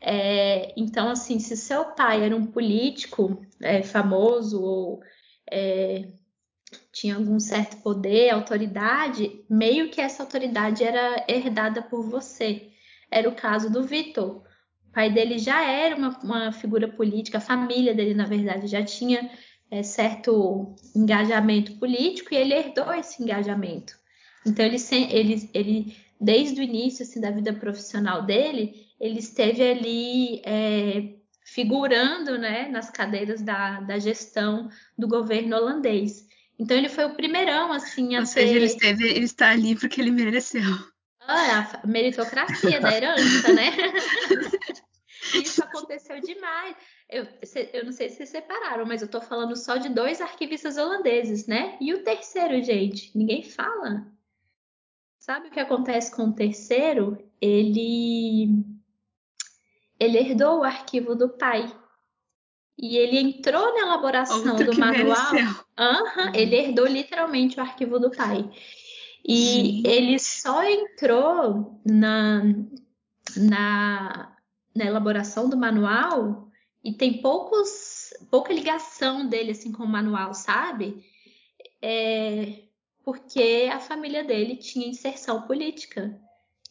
[0.00, 5.02] É, então, assim, se seu pai era um político é, famoso ou
[5.50, 6.12] é,
[6.92, 12.70] tinha algum certo poder, autoridade, meio que essa autoridade era herdada por você.
[13.10, 14.44] Era o caso do Vitor
[14.94, 19.30] pai dele já era uma, uma figura política, a família dele, na verdade, já tinha
[19.70, 23.94] é, certo engajamento político e ele herdou esse engajamento.
[24.46, 24.76] Então, ele,
[25.10, 32.38] ele, ele desde o início assim, da vida profissional dele, ele esteve ali é, figurando
[32.38, 36.26] né, nas cadeiras da, da gestão do governo holandês.
[36.58, 40.00] Então ele foi o primeirão assim a Ou seja, ele, esteve, ele está ali porque
[40.00, 40.62] ele mereceu.
[41.26, 43.70] Ah, a meritocracia da herança, né?
[45.34, 46.76] Isso aconteceu demais.
[47.08, 47.26] Eu,
[47.72, 51.46] eu não sei se vocês separaram, mas eu tô falando só de dois arquivistas holandeses,
[51.46, 51.76] né?
[51.80, 54.06] E o terceiro, gente, ninguém fala.
[55.18, 57.18] Sabe o que acontece com o terceiro?
[57.40, 58.62] Ele
[59.98, 61.72] ele herdou o arquivo do pai.
[62.76, 65.32] E ele entrou na elaboração Outro do manual.
[65.78, 68.50] Uhum, ele herdou literalmente o arquivo do pai.
[69.26, 69.82] E Sim.
[69.86, 72.42] ele só entrou na,
[73.36, 74.36] na,
[74.74, 76.50] na elaboração do manual
[76.82, 81.02] e tem poucos, pouca ligação dele assim com o manual, sabe?
[81.80, 82.64] É,
[83.02, 86.20] porque a família dele tinha inserção política.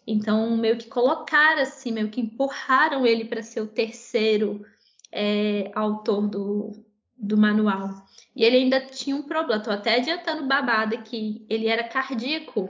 [0.05, 4.63] Então, meio que colocaram assim, meio que empurraram ele para ser o terceiro
[5.11, 6.85] é, autor do,
[7.17, 8.02] do manual.
[8.35, 12.69] E ele ainda tinha um problema, estou até adiantando babado aqui, ele era cardíaco.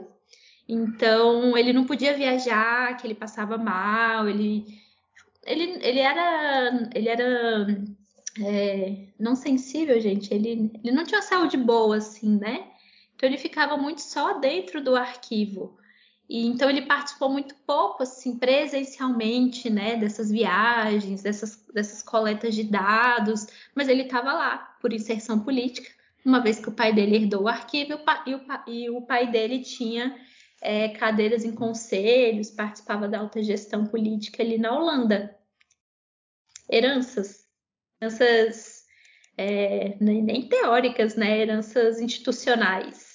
[0.68, 4.66] Então, ele não podia viajar, que ele passava mal, ele,
[5.44, 7.66] ele, ele era, ele era
[8.40, 10.32] é, não sensível, gente.
[10.32, 12.66] Ele, ele não tinha saúde boa, assim, né?
[13.14, 15.78] Então, ele ficava muito só dentro do arquivo.
[16.28, 22.64] E então ele participou muito pouco, assim, presencialmente, né, dessas viagens, dessas, dessas coletas de
[22.64, 25.90] dados, mas ele estava lá por inserção política,
[26.24, 27.92] uma vez que o pai dele herdou o arquivo
[28.26, 30.18] e o, e o pai dele tinha
[30.62, 35.36] é, cadeiras em conselhos, participava da alta gestão política ali na Holanda.
[36.70, 37.46] Heranças,
[38.00, 38.84] heranças
[39.36, 43.13] é, nem, nem teóricas, né, heranças institucionais.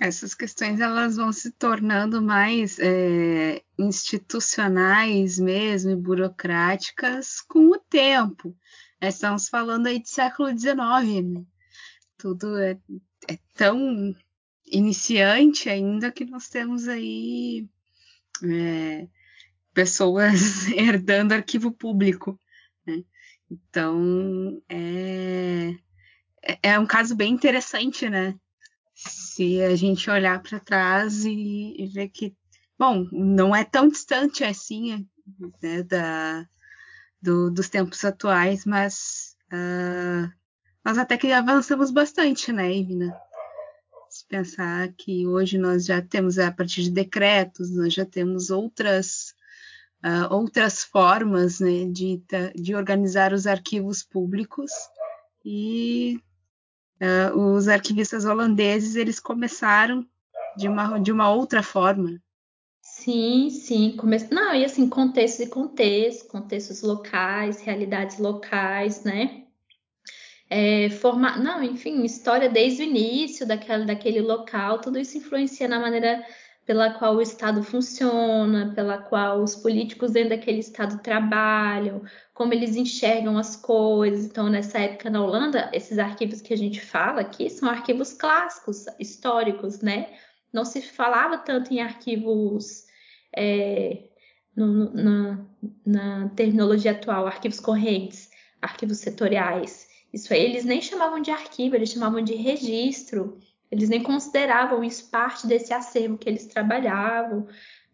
[0.00, 8.56] Essas questões elas vão se tornando mais é, institucionais mesmo e burocráticas com o tempo.
[9.00, 10.74] Nós estamos falando aí de século XIX,
[11.24, 11.44] né?
[12.18, 12.78] tudo é,
[13.28, 14.14] é, tão
[14.66, 17.68] iniciante ainda que nós temos aí
[18.42, 19.06] é,
[19.72, 22.38] pessoas herdando arquivo público.
[22.86, 23.02] Né?
[23.50, 25.74] Então é,
[26.42, 28.38] é, é um caso bem interessante, né?
[29.08, 32.34] Se a gente olhar para trás e, e, ver que,
[32.78, 35.06] bom, não é tão distante assim
[35.62, 36.46] né, da,
[37.20, 40.30] do, dos tempos atuais, mas uh,
[40.84, 43.16] nós até que avançamos bastante, né, Ivna?
[44.08, 49.34] Se pensar que hoje nós já temos, a partir de decretos, nós já temos outras,
[50.04, 52.22] uh, outras formas né, de,
[52.54, 54.70] de organizar os arquivos públicos
[55.44, 56.20] e
[57.00, 60.06] uh, os arquivistas holandeses eles começaram
[60.56, 62.20] de uma, de uma outra forma.
[62.80, 63.96] Sim, sim.
[63.96, 64.16] Come...
[64.30, 69.44] Não, e assim, contextos e contextos, contextos locais, realidades locais, né?
[70.48, 71.36] É, forma...
[71.36, 76.24] Não, enfim, história desde o início daquele, daquele local, tudo isso influencia na maneira
[76.66, 82.02] pela qual o Estado funciona, pela qual os políticos dentro daquele Estado trabalham,
[82.34, 84.26] como eles enxergam as coisas.
[84.26, 88.84] Então, nessa época na Holanda, esses arquivos que a gente fala aqui são arquivos clássicos,
[88.98, 90.12] históricos, né?
[90.52, 92.84] Não se falava tanto em arquivos
[93.34, 94.08] é,
[94.56, 95.46] no, na,
[95.86, 98.28] na terminologia atual, arquivos correntes,
[98.60, 99.88] arquivos setoriais.
[100.12, 103.38] Isso aí eles nem chamavam de arquivo, eles chamavam de registro.
[103.70, 107.46] Eles nem consideravam isso parte desse acervo que eles trabalhavam.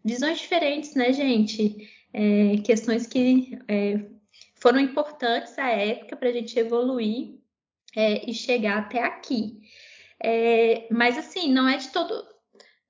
[0.03, 1.89] Visões diferentes, né, gente?
[2.13, 4.05] É, questões que é,
[4.55, 7.39] foram importantes à época para a gente evoluir
[7.95, 9.61] é, e chegar até aqui.
[10.21, 12.33] É, mas assim, não é de todo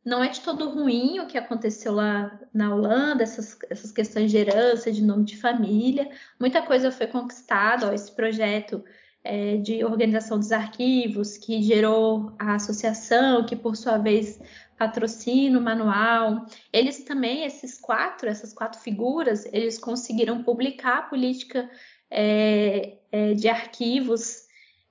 [0.06, 4.38] não é de todo ruim o que aconteceu lá na Holanda, essas, essas questões de
[4.38, 6.12] herança, de nome de família.
[6.38, 8.84] Muita coisa foi conquistada, esse projeto
[9.24, 14.40] é, de organização dos arquivos, que gerou a associação, que por sua vez
[14.78, 16.46] patrocina o manual.
[16.72, 21.70] Eles também, esses quatro, essas quatro figuras, eles conseguiram publicar a política
[22.12, 24.44] é, é, de arquivos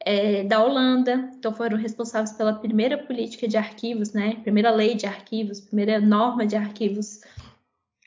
[0.04, 4.36] é, da Holanda, então foram responsáveis pela primeira política de arquivos, né?
[4.42, 7.20] Primeira lei de arquivos, primeira norma de arquivos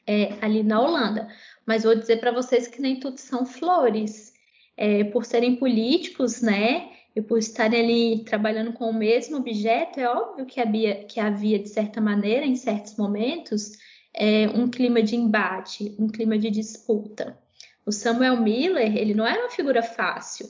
[0.06, 1.28] é, ali na Holanda.
[1.66, 4.35] Mas vou dizer para vocês que nem tudo são flores
[4.78, 10.10] é, por serem políticos, né, e por estarem ali trabalhando com o mesmo objeto, é
[10.10, 13.72] óbvio que havia, que havia de certa maneira, em certos momentos,
[14.14, 17.38] é, um clima de embate, um clima de disputa.
[17.86, 20.50] O Samuel Miller, ele não era uma figura fácil.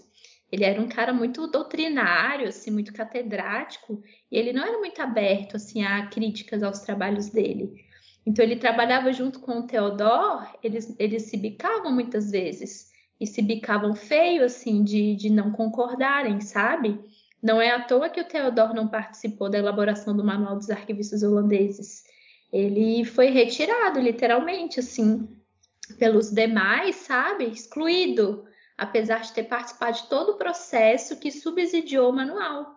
[0.51, 5.57] Ele era um cara muito doutrinário, assim, muito catedrático, e ele não era muito aberto
[5.57, 7.73] assim a críticas aos trabalhos dele.
[8.25, 13.41] Então ele trabalhava junto com o Theodor, eles, eles se bicavam muitas vezes e se
[13.41, 16.99] bicavam feio, assim, de, de não concordarem, sabe?
[17.41, 21.23] Não é à toa que o Theodor não participou da elaboração do Manual dos Arquivistas
[21.23, 22.03] Holandeses.
[22.51, 25.27] Ele foi retirado, literalmente, assim,
[25.97, 27.45] pelos demais, sabe?
[27.45, 28.45] Excluído,
[28.77, 32.75] apesar de ter participado de todo o processo que subsidiou o manual.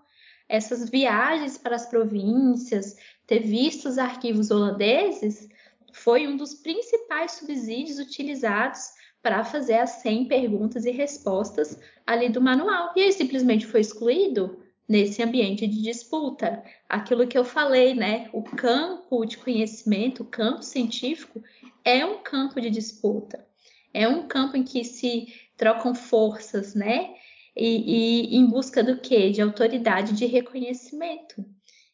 [0.48, 2.96] Essas viagens para as províncias,
[3.26, 5.48] ter visto os arquivos holandeses,
[5.92, 8.97] foi um dos principais subsídios utilizados
[9.28, 12.94] para fazer as 100 perguntas e respostas ali do manual.
[12.96, 14.58] E aí simplesmente foi excluído
[14.88, 16.64] nesse ambiente de disputa.
[16.88, 18.30] Aquilo que eu falei, né?
[18.32, 21.42] O campo de conhecimento, o campo científico,
[21.84, 23.46] é um campo de disputa.
[23.92, 25.26] É um campo em que se
[25.58, 27.10] trocam forças, né?
[27.54, 29.28] E, e em busca do quê?
[29.28, 31.44] De autoridade, de reconhecimento.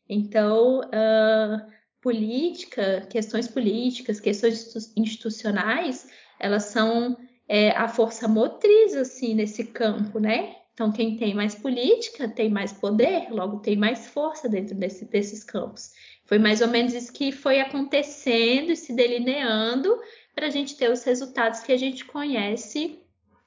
[0.09, 6.07] Então, uh, política, questões políticas, questões institucionais,
[6.39, 7.17] elas são
[7.49, 10.57] é, a força motriz assim nesse campo, né?
[10.75, 15.45] Então, quem tem mais política tem mais poder, logo tem mais força dentro desse, desses
[15.45, 15.93] campos.
[16.25, 19.97] Foi mais ou menos isso que foi acontecendo e se delineando
[20.35, 22.99] para a gente ter os resultados que a gente conhece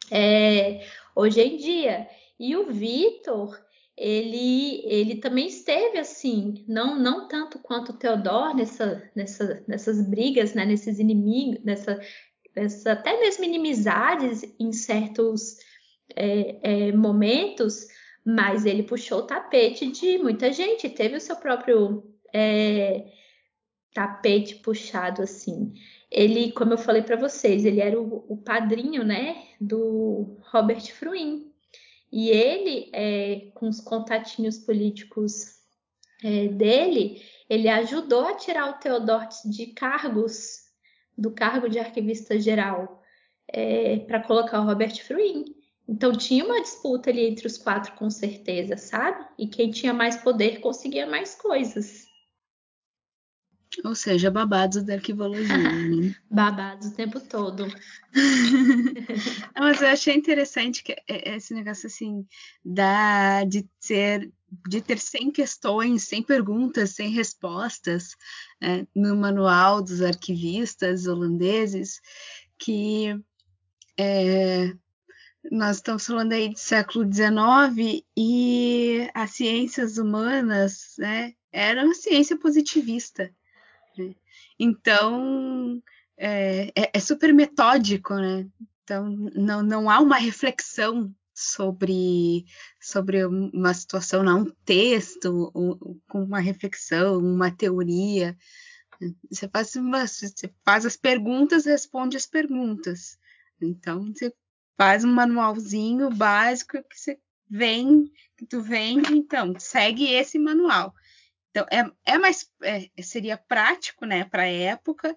[0.10, 2.08] é, hoje em dia.
[2.40, 3.60] E o Vitor,
[3.98, 10.54] ele, ele também esteve assim, não, não tanto quanto o Teodoro nessa, nessa, nessas brigas,
[10.54, 12.00] né, nesses inimigos, nessa,
[12.86, 15.58] até mesmo inimizades em certos
[16.16, 17.88] é, é, momentos,
[18.26, 22.04] mas ele puxou o tapete de muita gente, teve o seu próprio
[22.34, 23.06] é,
[23.94, 25.74] tapete puxado assim.
[26.12, 31.52] Ele, como eu falei para vocês, ele era o, o, padrinho, né, do Robert Fruin.
[32.12, 35.58] E ele, é, com os contatinhos políticos
[36.24, 40.67] é, dele, ele ajudou a tirar o Theodort de cargos,
[41.18, 43.02] do cargo de arquivista geral,
[43.48, 45.46] é, para colocar o Robert Fruin.
[45.88, 49.26] Então tinha uma disputa ali entre os quatro, com certeza, sabe?
[49.38, 52.06] E quem tinha mais poder conseguia mais coisas.
[53.84, 55.48] Ou seja, babados da arquivologia.
[55.88, 56.16] Né?
[56.30, 57.66] babados o tempo todo.
[57.66, 57.74] Não,
[59.60, 62.26] mas eu achei interessante que esse negócio assim
[62.64, 64.32] da de ter
[64.68, 68.16] de ter 100 questões, 100 perguntas, 100 respostas
[68.62, 72.00] né, no manual dos arquivistas holandeses,
[72.58, 73.20] que
[73.98, 74.74] é,
[75.52, 83.32] nós estamos falando aí do século XIX e as ciências humanas né, eram ciência positivista.
[83.98, 84.16] Né?
[84.60, 85.82] Então,
[86.18, 88.48] é, é, é, super metódico, né?
[88.84, 92.46] Então, não, não há uma reflexão sobre,
[92.82, 95.52] sobre uma situação, não um texto
[96.08, 98.36] com uma reflexão, uma teoria.
[99.30, 103.20] Você faz, você faz as perguntas, responde as perguntas.
[103.62, 104.34] Então, você
[104.76, 110.92] faz um manualzinho básico que você vem, que tu vende, então, segue esse manual.
[111.52, 115.16] Então, é, é mais, é, seria prático, né, para a época,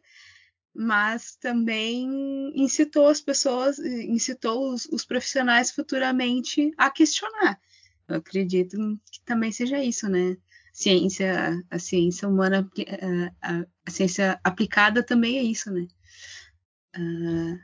[0.74, 7.60] mas também incitou as pessoas, incitou os, os, profissionais futuramente a questionar.
[8.08, 8.76] Eu acredito
[9.10, 10.36] que também seja isso, né?
[10.72, 12.68] Ciência, a ciência humana,
[13.42, 15.86] a, a ciência aplicada também é isso, né?
[16.96, 17.58] Uh,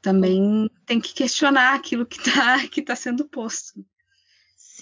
[0.00, 3.84] também tem que questionar aquilo que está que tá sendo posto.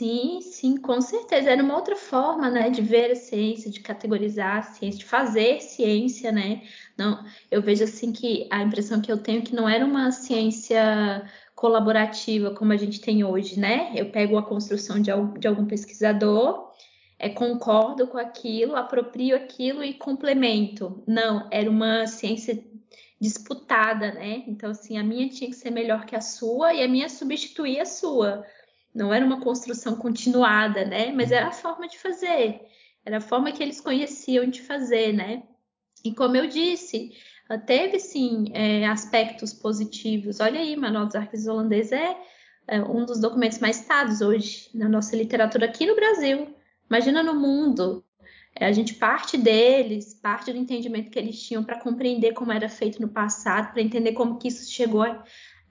[0.01, 1.51] Sim, sim, com certeza.
[1.51, 5.61] Era uma outra forma, né, de ver a ciência, de categorizar a ciência, de fazer
[5.61, 6.63] ciência, né?
[6.97, 10.11] Não, eu vejo assim que a impressão que eu tenho é que não era uma
[10.11, 13.93] ciência colaborativa como a gente tem hoje, né?
[13.95, 16.73] Eu pego a construção de, de algum pesquisador,
[17.19, 21.05] é, concordo com aquilo, aproprio aquilo e complemento.
[21.07, 22.59] Não, era uma ciência
[23.21, 24.45] disputada, né?
[24.47, 27.81] Então, assim, a minha tinha que ser melhor que a sua e a minha substituir
[27.81, 28.47] a sua
[28.95, 31.13] não era uma construção continuada, né?
[31.13, 32.61] Mas era a forma de fazer,
[33.05, 35.43] era a forma que eles conheciam de fazer, né?
[36.05, 37.13] E como eu disse,
[37.59, 40.41] teve sim é, aspectos positivos.
[40.41, 42.17] Olha aí, Manual dos Arquivos Holandeses é,
[42.69, 46.55] é, um dos documentos mais citados hoje na nossa literatura aqui no Brasil.
[46.89, 48.05] Imagina no mundo.
[48.55, 52.69] É, a gente parte deles, parte do entendimento que eles tinham para compreender como era
[52.69, 55.05] feito no passado, para entender como que isso chegou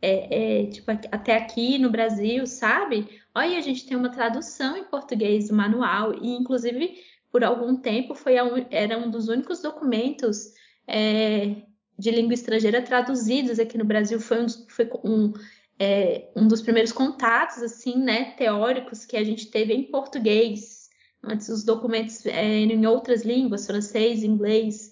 [0.02, 3.08] é, é, tipo, até aqui no Brasil, sabe?
[3.36, 6.98] Olha, a gente tem uma tradução em português do manual, e inclusive
[7.32, 8.36] por algum tempo foi
[8.72, 10.54] era um dos únicos documentos
[10.88, 11.56] é,
[11.98, 14.20] de língua estrangeira traduzidos aqui no Brasil.
[14.20, 15.34] Foi um, foi um,
[15.78, 20.90] é, um dos primeiros contatos, assim, né, teóricos que a gente teve em português.
[21.22, 24.92] Antes os documentos é, em outras línguas, francês, inglês.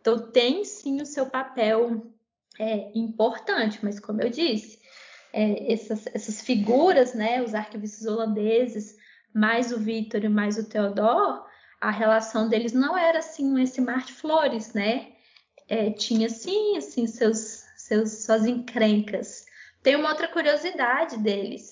[0.00, 2.13] Então tem sim o seu papel
[2.58, 4.78] é importante, mas como eu disse,
[5.32, 8.96] é, essas, essas figuras, né, os arquivistas holandeses,
[9.34, 11.44] mais o Vitor e mais o Theodor,
[11.80, 15.12] a relação deles não era assim esse mar de flores, né?
[15.68, 19.44] É, tinha sim, assim, seus, seus, suas encrencas.
[19.82, 21.70] Tem uma outra curiosidade deles.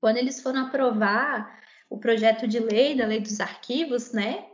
[0.00, 1.58] Quando eles foram aprovar
[1.90, 4.44] o projeto de lei da lei dos arquivos, né?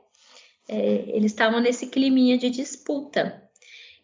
[0.69, 0.77] É,
[1.09, 3.44] eles estavam nesse climinha de disputa.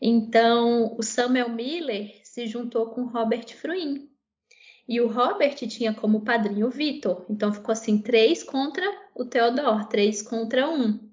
[0.01, 4.09] Então, o Samuel Miller se juntou com Robert Fruin.
[4.88, 7.26] E o Robert tinha como padrinho o Vitor.
[7.28, 8.84] Então, ficou assim: três contra
[9.14, 11.11] o Theodor, três contra um.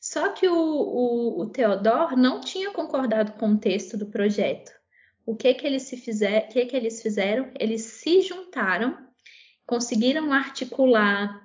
[0.00, 4.70] Só que o, o, o Theodor não tinha concordado com o texto do projeto.
[5.26, 7.50] O que que eles fizer, que que eles fizeram?
[7.58, 8.98] Eles se juntaram,
[9.66, 11.42] conseguiram articular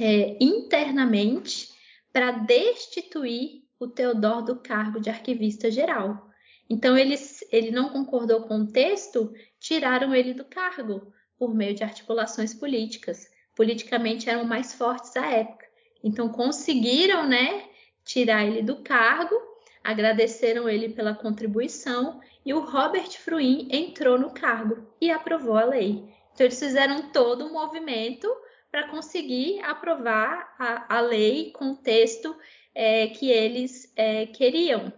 [0.00, 1.68] é, internamente
[2.12, 6.30] para destituir o Teodoro do cargo de arquivista geral.
[6.68, 7.14] Então, ele,
[7.52, 13.26] ele não concordou com o texto, tiraram ele do cargo por meio de articulações políticas.
[13.54, 15.66] Politicamente eram mais fortes à época.
[16.02, 17.68] Então, conseguiram né,
[18.04, 19.34] tirar ele do cargo,
[19.82, 26.04] agradeceram ele pela contribuição e o Robert Fruin entrou no cargo e aprovou a lei.
[26.32, 28.28] Então, eles fizeram todo um movimento
[28.70, 32.36] para conseguir aprovar a, a, lei com o texto
[32.76, 34.92] é, que eles é, queriam.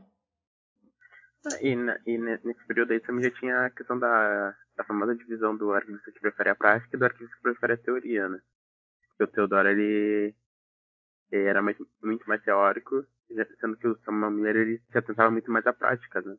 [1.63, 1.73] E,
[2.07, 6.11] e, nesse período aí também já tinha a questão da, da famosa divisão do arquivista
[6.11, 8.41] que prefere a prática e do arquivista que prefere a teoria, né?
[9.11, 10.35] Porque o Teodoro, ele,
[11.31, 13.07] ele era mais, muito mais teórico,
[13.61, 16.37] sendo que o Samuel Miller, ele se atentava muito mais à prática, né?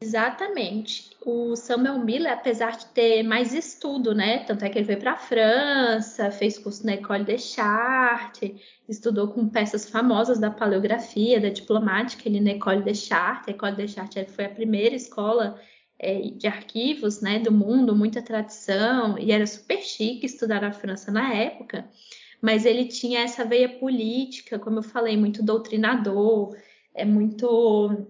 [0.00, 1.10] Exatamente.
[1.24, 4.40] O Samuel Miller, apesar de ter mais estudo, né?
[4.44, 8.50] Tanto é que ele foi para a França, fez curso na École des Chartes,
[8.88, 13.48] estudou com peças famosas da paleografia, da diplomática, ele na École des Chartes.
[13.48, 15.58] A École des Chartes foi a primeira escola
[15.98, 21.10] é, de arquivos, né, do mundo, muita tradição, e era super chique estudar na França
[21.10, 21.88] na época.
[22.42, 26.54] Mas ele tinha essa veia política, como eu falei, muito doutrinador,
[26.94, 28.06] é muito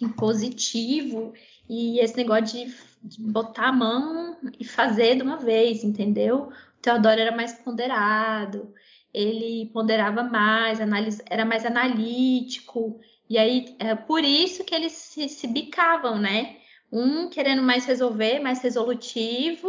[0.00, 1.32] impositivo
[1.68, 6.48] e esse negócio de, de, botar a mão e fazer de uma vez, entendeu?
[6.78, 8.72] O Teodoro era mais ponderado,
[9.12, 15.28] ele ponderava mais, analis, era mais analítico, e aí é por isso que eles se,
[15.28, 16.56] se bicavam, né?
[16.90, 19.68] Um querendo mais resolver, mais resolutivo,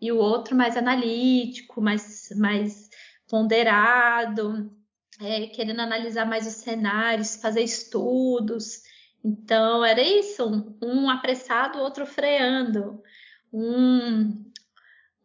[0.00, 2.88] e o outro mais analítico, mais, mais
[3.28, 4.70] ponderado,
[5.20, 8.82] é, querendo analisar mais os cenários, fazer estudos.
[9.24, 13.02] Então, era isso, um apressado, outro freando,
[13.52, 14.44] um,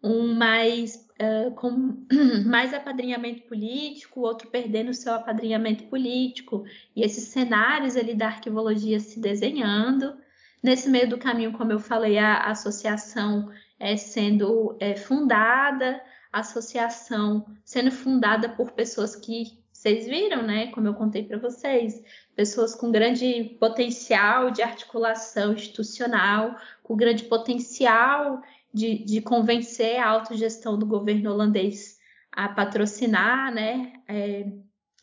[0.03, 2.05] um mais uh, com
[2.45, 6.65] mais apadrinhamento político, outro perdendo seu apadrinhamento político,
[6.95, 10.15] e esses cenários ali da arquivologia se desenhando.
[10.61, 17.45] Nesse meio do caminho, como eu falei, a associação é, sendo é, fundada, a associação
[17.63, 20.67] sendo fundada por pessoas que vocês viram, né?
[20.67, 22.01] Como eu contei para vocês,
[22.37, 28.41] pessoas com grande potencial de articulação institucional, com grande potencial
[28.73, 31.99] de, de convencer a autogestão do governo holandês
[32.31, 33.91] a patrocinar, né?
[34.07, 34.45] É,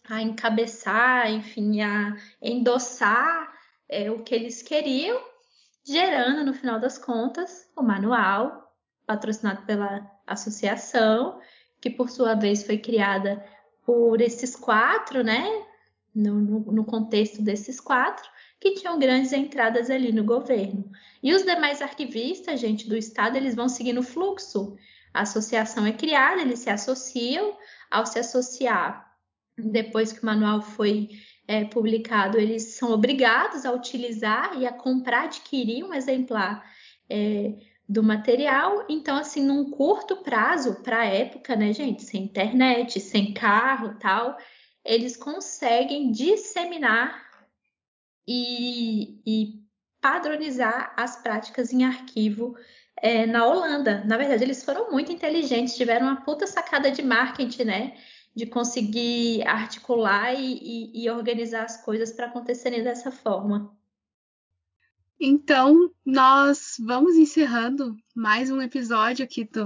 [0.09, 3.53] a encabeçar, enfim, a endossar
[3.87, 5.21] é, o que eles queriam,
[5.87, 8.75] gerando, no final das contas, o manual
[9.07, 11.39] patrocinado pela associação,
[11.83, 13.45] que por sua vez foi criada
[13.91, 15.65] por esses quatro, né?
[16.15, 18.29] No, no, contexto desses quatro,
[18.61, 20.89] que tinham grandes entradas ali no governo.
[21.21, 24.77] E os demais arquivistas, gente, do Estado, eles vão seguir no fluxo.
[25.13, 27.57] A associação é criada, eles se associam.
[27.91, 29.13] Ao se associar,
[29.59, 31.09] depois que o manual foi
[31.49, 36.65] é, publicado, eles são obrigados a utilizar e a comprar, adquirir um exemplar
[37.09, 37.55] é,
[37.91, 38.87] do material.
[38.89, 44.39] Então, assim, num curto prazo, para a época, né, gente, sem internet, sem carro tal,
[44.85, 47.21] eles conseguem disseminar
[48.29, 49.65] e, e
[50.01, 52.57] padronizar as práticas em arquivo
[52.97, 54.05] é, na Holanda.
[54.05, 57.97] Na verdade, eles foram muito inteligentes, tiveram uma puta sacada de marketing, né?
[58.33, 63.77] De conseguir articular e, e, e organizar as coisas para acontecerem dessa forma.
[65.23, 69.65] Então, nós vamos encerrando mais um episódio aqui do,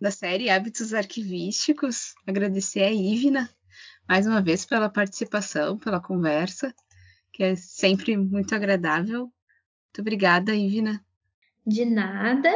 [0.00, 2.12] da série Hábitos Arquivísticos.
[2.26, 3.48] Agradecer a Ivna
[4.08, 6.74] mais uma vez pela participação, pela conversa,
[7.32, 9.20] que é sempre muito agradável.
[9.20, 11.00] Muito obrigada, Ivna.
[11.64, 12.50] De nada.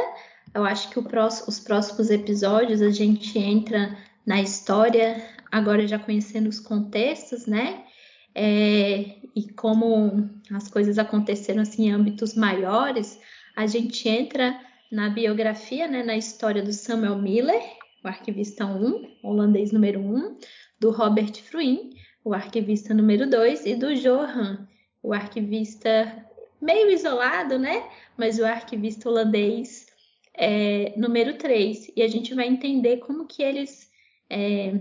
[0.53, 6.49] Eu acho que próximo, os próximos episódios a gente entra na história, agora já conhecendo
[6.49, 7.85] os contextos, né?
[8.33, 13.19] É, e como as coisas aconteceram assim em âmbitos maiores,
[13.55, 14.59] a gente entra
[14.91, 17.61] na biografia, né, na história do Samuel Miller,
[18.03, 20.37] o arquivista 1, holandês número 1,
[20.79, 21.91] do Robert Fruin,
[22.23, 24.67] o arquivista número 2, e do Johan,
[25.01, 26.25] o arquivista
[26.61, 27.83] meio isolado, né,
[28.17, 29.87] mas o arquivista holandês
[30.35, 31.91] é, número 3.
[31.95, 33.89] E a gente vai entender como que eles
[34.29, 34.73] é,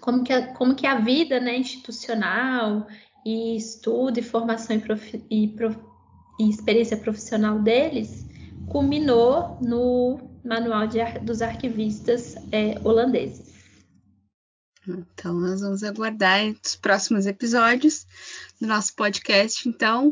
[0.00, 2.86] como que a, como que a vida né, institucional
[3.24, 5.78] e estudo e formação e, e, prof,
[6.38, 8.26] e experiência profissional deles
[8.68, 13.54] culminou no Manual de, dos Arquivistas é, Holandeses.
[14.86, 18.06] Então, nós vamos aguardar os próximos episódios
[18.60, 20.10] do nosso podcast, então,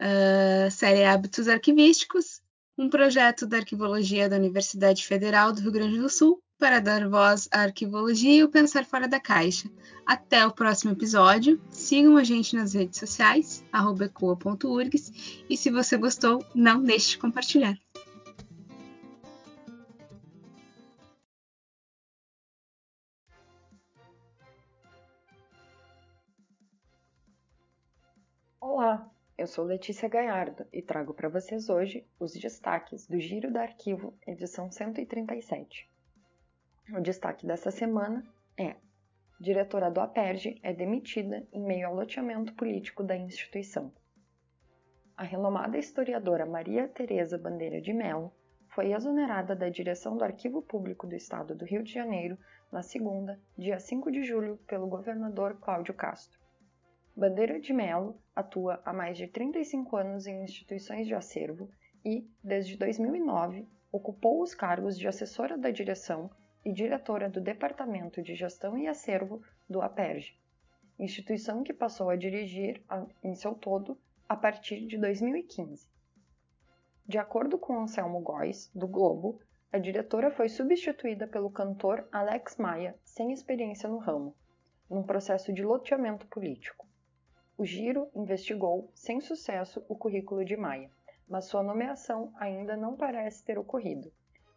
[0.00, 2.40] uh, série Hábitos Arquivísticos,
[2.76, 7.48] um projeto da Arquivologia da Universidade Federal do Rio Grande do Sul, para dar voz
[7.52, 9.70] à arquivologia e o pensar fora da caixa.
[10.06, 11.60] Até o próximo episódio.
[11.70, 17.76] Sigam a gente nas redes sociais, ecoa.urgs, e se você gostou, não deixe de compartilhar.
[28.60, 33.58] Olá, eu sou Letícia Gaiardo e trago para vocês hoje os destaques do Giro do
[33.58, 35.95] Arquivo, edição 137.
[36.94, 38.22] O destaque dessa semana
[38.56, 38.76] é:
[39.40, 43.92] diretora do APERJ é demitida em meio ao loteamento político da instituição.
[45.16, 48.32] A renomada historiadora Maria Teresa Bandeira de Mello
[48.68, 52.38] foi exonerada da direção do Arquivo Público do Estado do Rio de Janeiro
[52.70, 56.38] na segunda, dia 5 de julho, pelo governador Cláudio Castro.
[57.16, 61.68] Bandeira de Mello atua há mais de 35 anos em instituições de acervo
[62.04, 66.30] e, desde 2009, ocupou os cargos de assessora da direção
[66.66, 69.40] e diretora do Departamento de Gestão e Acervo
[69.70, 70.36] do APERJ,
[70.98, 72.82] instituição que passou a dirigir
[73.22, 73.96] em seu todo
[74.28, 75.88] a partir de 2015.
[77.06, 79.40] De acordo com Anselmo Góes, do Globo,
[79.72, 84.34] a diretora foi substituída pelo cantor Alex Maia, sem experiência no ramo,
[84.90, 86.84] num processo de loteamento político.
[87.56, 90.90] O Giro investigou, sem sucesso, o currículo de Maia,
[91.28, 94.12] mas sua nomeação ainda não parece ter ocorrido.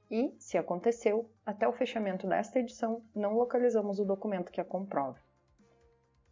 [0.09, 5.19] E, se aconteceu, até o fechamento desta edição não localizamos o documento que a comprova.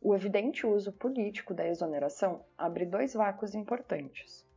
[0.01, 4.47] O evidente uso político da exoneração abre dois vácuos importantes.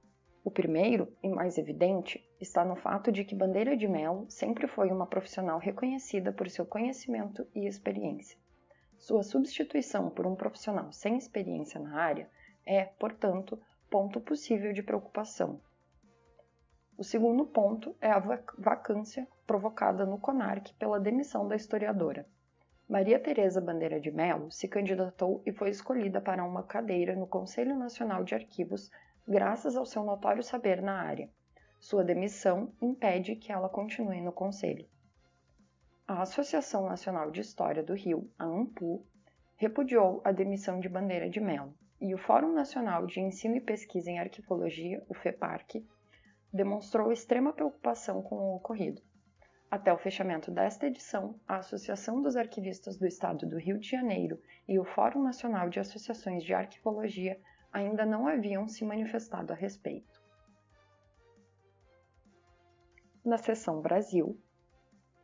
[0.43, 4.91] O primeiro, e mais evidente, está no fato de que Bandeira de Melo sempre foi
[4.91, 8.39] uma profissional reconhecida por seu conhecimento e experiência.
[8.97, 12.31] Sua substituição por um profissional sem experiência na área
[12.65, 13.61] é, portanto,
[13.91, 15.61] ponto possível de preocupação.
[17.01, 18.19] O segundo ponto é a
[18.59, 22.29] vacância provocada no CONARC pela demissão da historiadora.
[22.87, 27.75] Maria Tereza Bandeira de Mello se candidatou e foi escolhida para uma cadeira no Conselho
[27.75, 28.91] Nacional de Arquivos
[29.27, 31.31] graças ao seu notório saber na área.
[31.79, 34.87] Sua demissão impede que ela continue no conselho.
[36.07, 39.03] A Associação Nacional de História do Rio, a ANPU,
[39.57, 44.11] repudiou a demissão de Bandeira de Mello, e o Fórum Nacional de Ensino e Pesquisa
[44.11, 45.83] em Arquivologia, o FEPARC,
[46.53, 49.03] demonstrou extrema preocupação com o ocorrido.
[49.71, 54.43] Até o fechamento desta edição, a Associação dos Arquivistas do Estado do Rio de Janeiro
[54.67, 57.41] e o Fórum Nacional de Associações de Arquivologia
[57.73, 60.21] ainda não haviam se manifestado a respeito.
[63.25, 64.37] Na seção Brasil,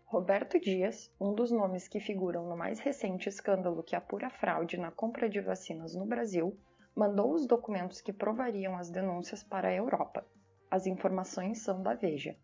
[0.05, 4.93] Roberto Dias, um dos nomes que figuram no mais recente escândalo que apura fraude na
[4.93, 6.57] compra de vacinas no Brasil,
[6.95, 10.25] mandou os documentos que provariam as denúncias para a Europa.
[10.71, 12.37] As informações são da Veja.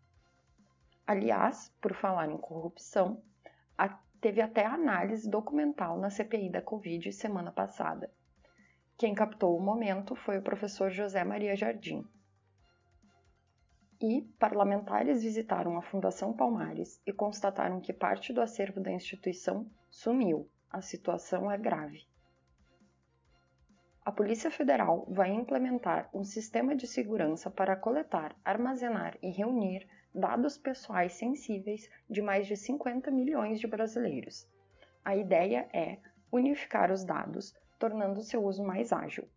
[1.05, 3.21] Aliás, por falar em corrupção,
[4.23, 8.09] teve até análise documental na CPI da Covid semana passada.
[8.97, 12.07] Quem captou o momento foi o professor José Maria Jardim,
[14.03, 20.49] e parlamentares visitaram a Fundação Palmares e constataram que parte do acervo da instituição sumiu.
[20.69, 22.05] A situação é grave.
[24.05, 30.57] A Polícia Federal vai implementar um sistema de segurança para coletar, armazenar e reunir dados
[30.57, 34.47] pessoais sensíveis de mais de 50 milhões de brasileiros.
[35.05, 35.99] A ideia é
[36.31, 39.27] unificar os dados, tornando seu uso mais ágil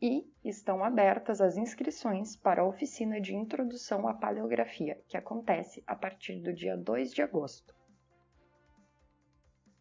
[0.00, 5.96] e estão abertas as inscrições para a oficina de introdução à paleografia, que acontece a
[5.96, 7.74] partir do dia 2 de agosto.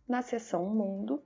[0.07, 1.23] Na seção Mundo,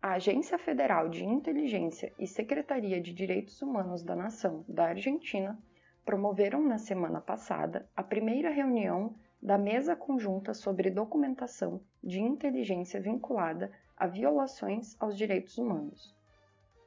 [0.00, 5.58] a Agência Federal de Inteligência e Secretaria de Direitos Humanos da Nação da Argentina
[6.04, 13.72] promoveram na semana passada a primeira reunião da Mesa Conjunta sobre Documentação de Inteligência vinculada
[13.96, 16.14] a violações aos direitos humanos.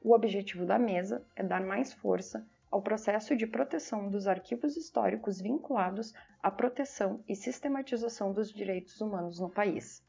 [0.01, 5.41] O objetivo da mesa é dar mais força ao processo de proteção dos arquivos históricos
[5.41, 10.01] vinculados à proteção e sistematização dos direitos humanos no país.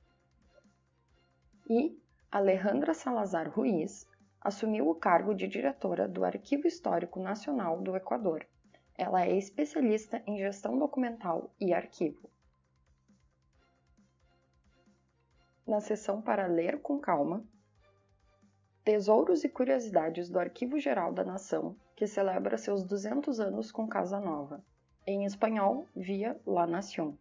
[1.69, 2.01] E
[2.33, 4.09] Alejandra Salazar Ruiz
[4.41, 8.47] assumiu o cargo de diretora do Arquivo Histórico Nacional do Equador.
[8.97, 12.31] Ela é especialista em gestão documental e arquivo.
[15.67, 17.45] Na seção para ler com calma,
[18.83, 24.19] Tesouros e Curiosidades do Arquivo Geral da Nação, que celebra seus 200 anos com Casa
[24.19, 24.65] Nova,
[25.07, 27.15] em espanhol via La Nación.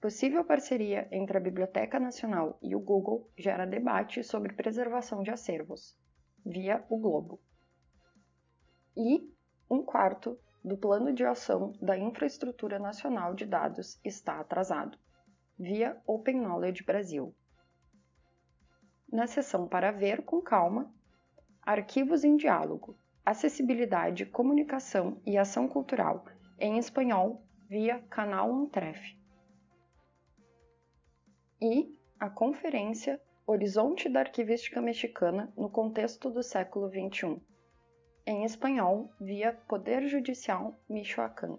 [0.00, 5.98] Possível parceria entre a Biblioteca Nacional e o Google gera debate sobre preservação de acervos,
[6.46, 7.40] via o Globo.
[8.96, 9.28] E
[9.68, 14.96] um quarto do Plano de Ação da Infraestrutura Nacional de Dados está atrasado,
[15.58, 17.34] via Open Knowledge Brasil.
[19.12, 20.94] Na seção para ver com calma,
[21.60, 22.96] Arquivos em Diálogo,
[23.26, 26.24] Acessibilidade, Comunicação e Ação Cultural,
[26.56, 29.17] em espanhol, via Canal Untref.
[31.60, 37.40] E a conferência Horizonte da Arquivística Mexicana no Contexto do Século XXI,
[38.24, 41.58] em espanhol, via Poder Judicial Michoacán.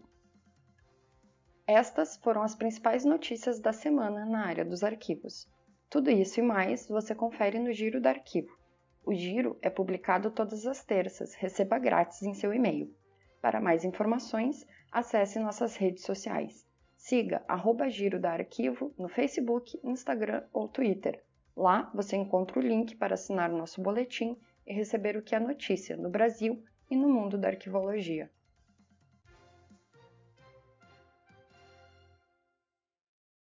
[1.67, 5.45] Estas foram as principais notícias da semana na área dos arquivos.
[5.89, 8.57] Tudo isso e mais você confere no Giro do Arquivo.
[9.03, 12.95] O Giro é publicado todas as terças, receba grátis em seu e-mail.
[13.41, 16.68] Para mais informações, acesse nossas redes sociais.
[17.09, 21.23] Siga arroba Giro da Arquivo no Facebook, Instagram ou Twitter.
[21.57, 25.39] Lá você encontra o link para assinar o nosso boletim e receber o que é
[25.39, 28.29] notícia no Brasil e no mundo da arquivologia.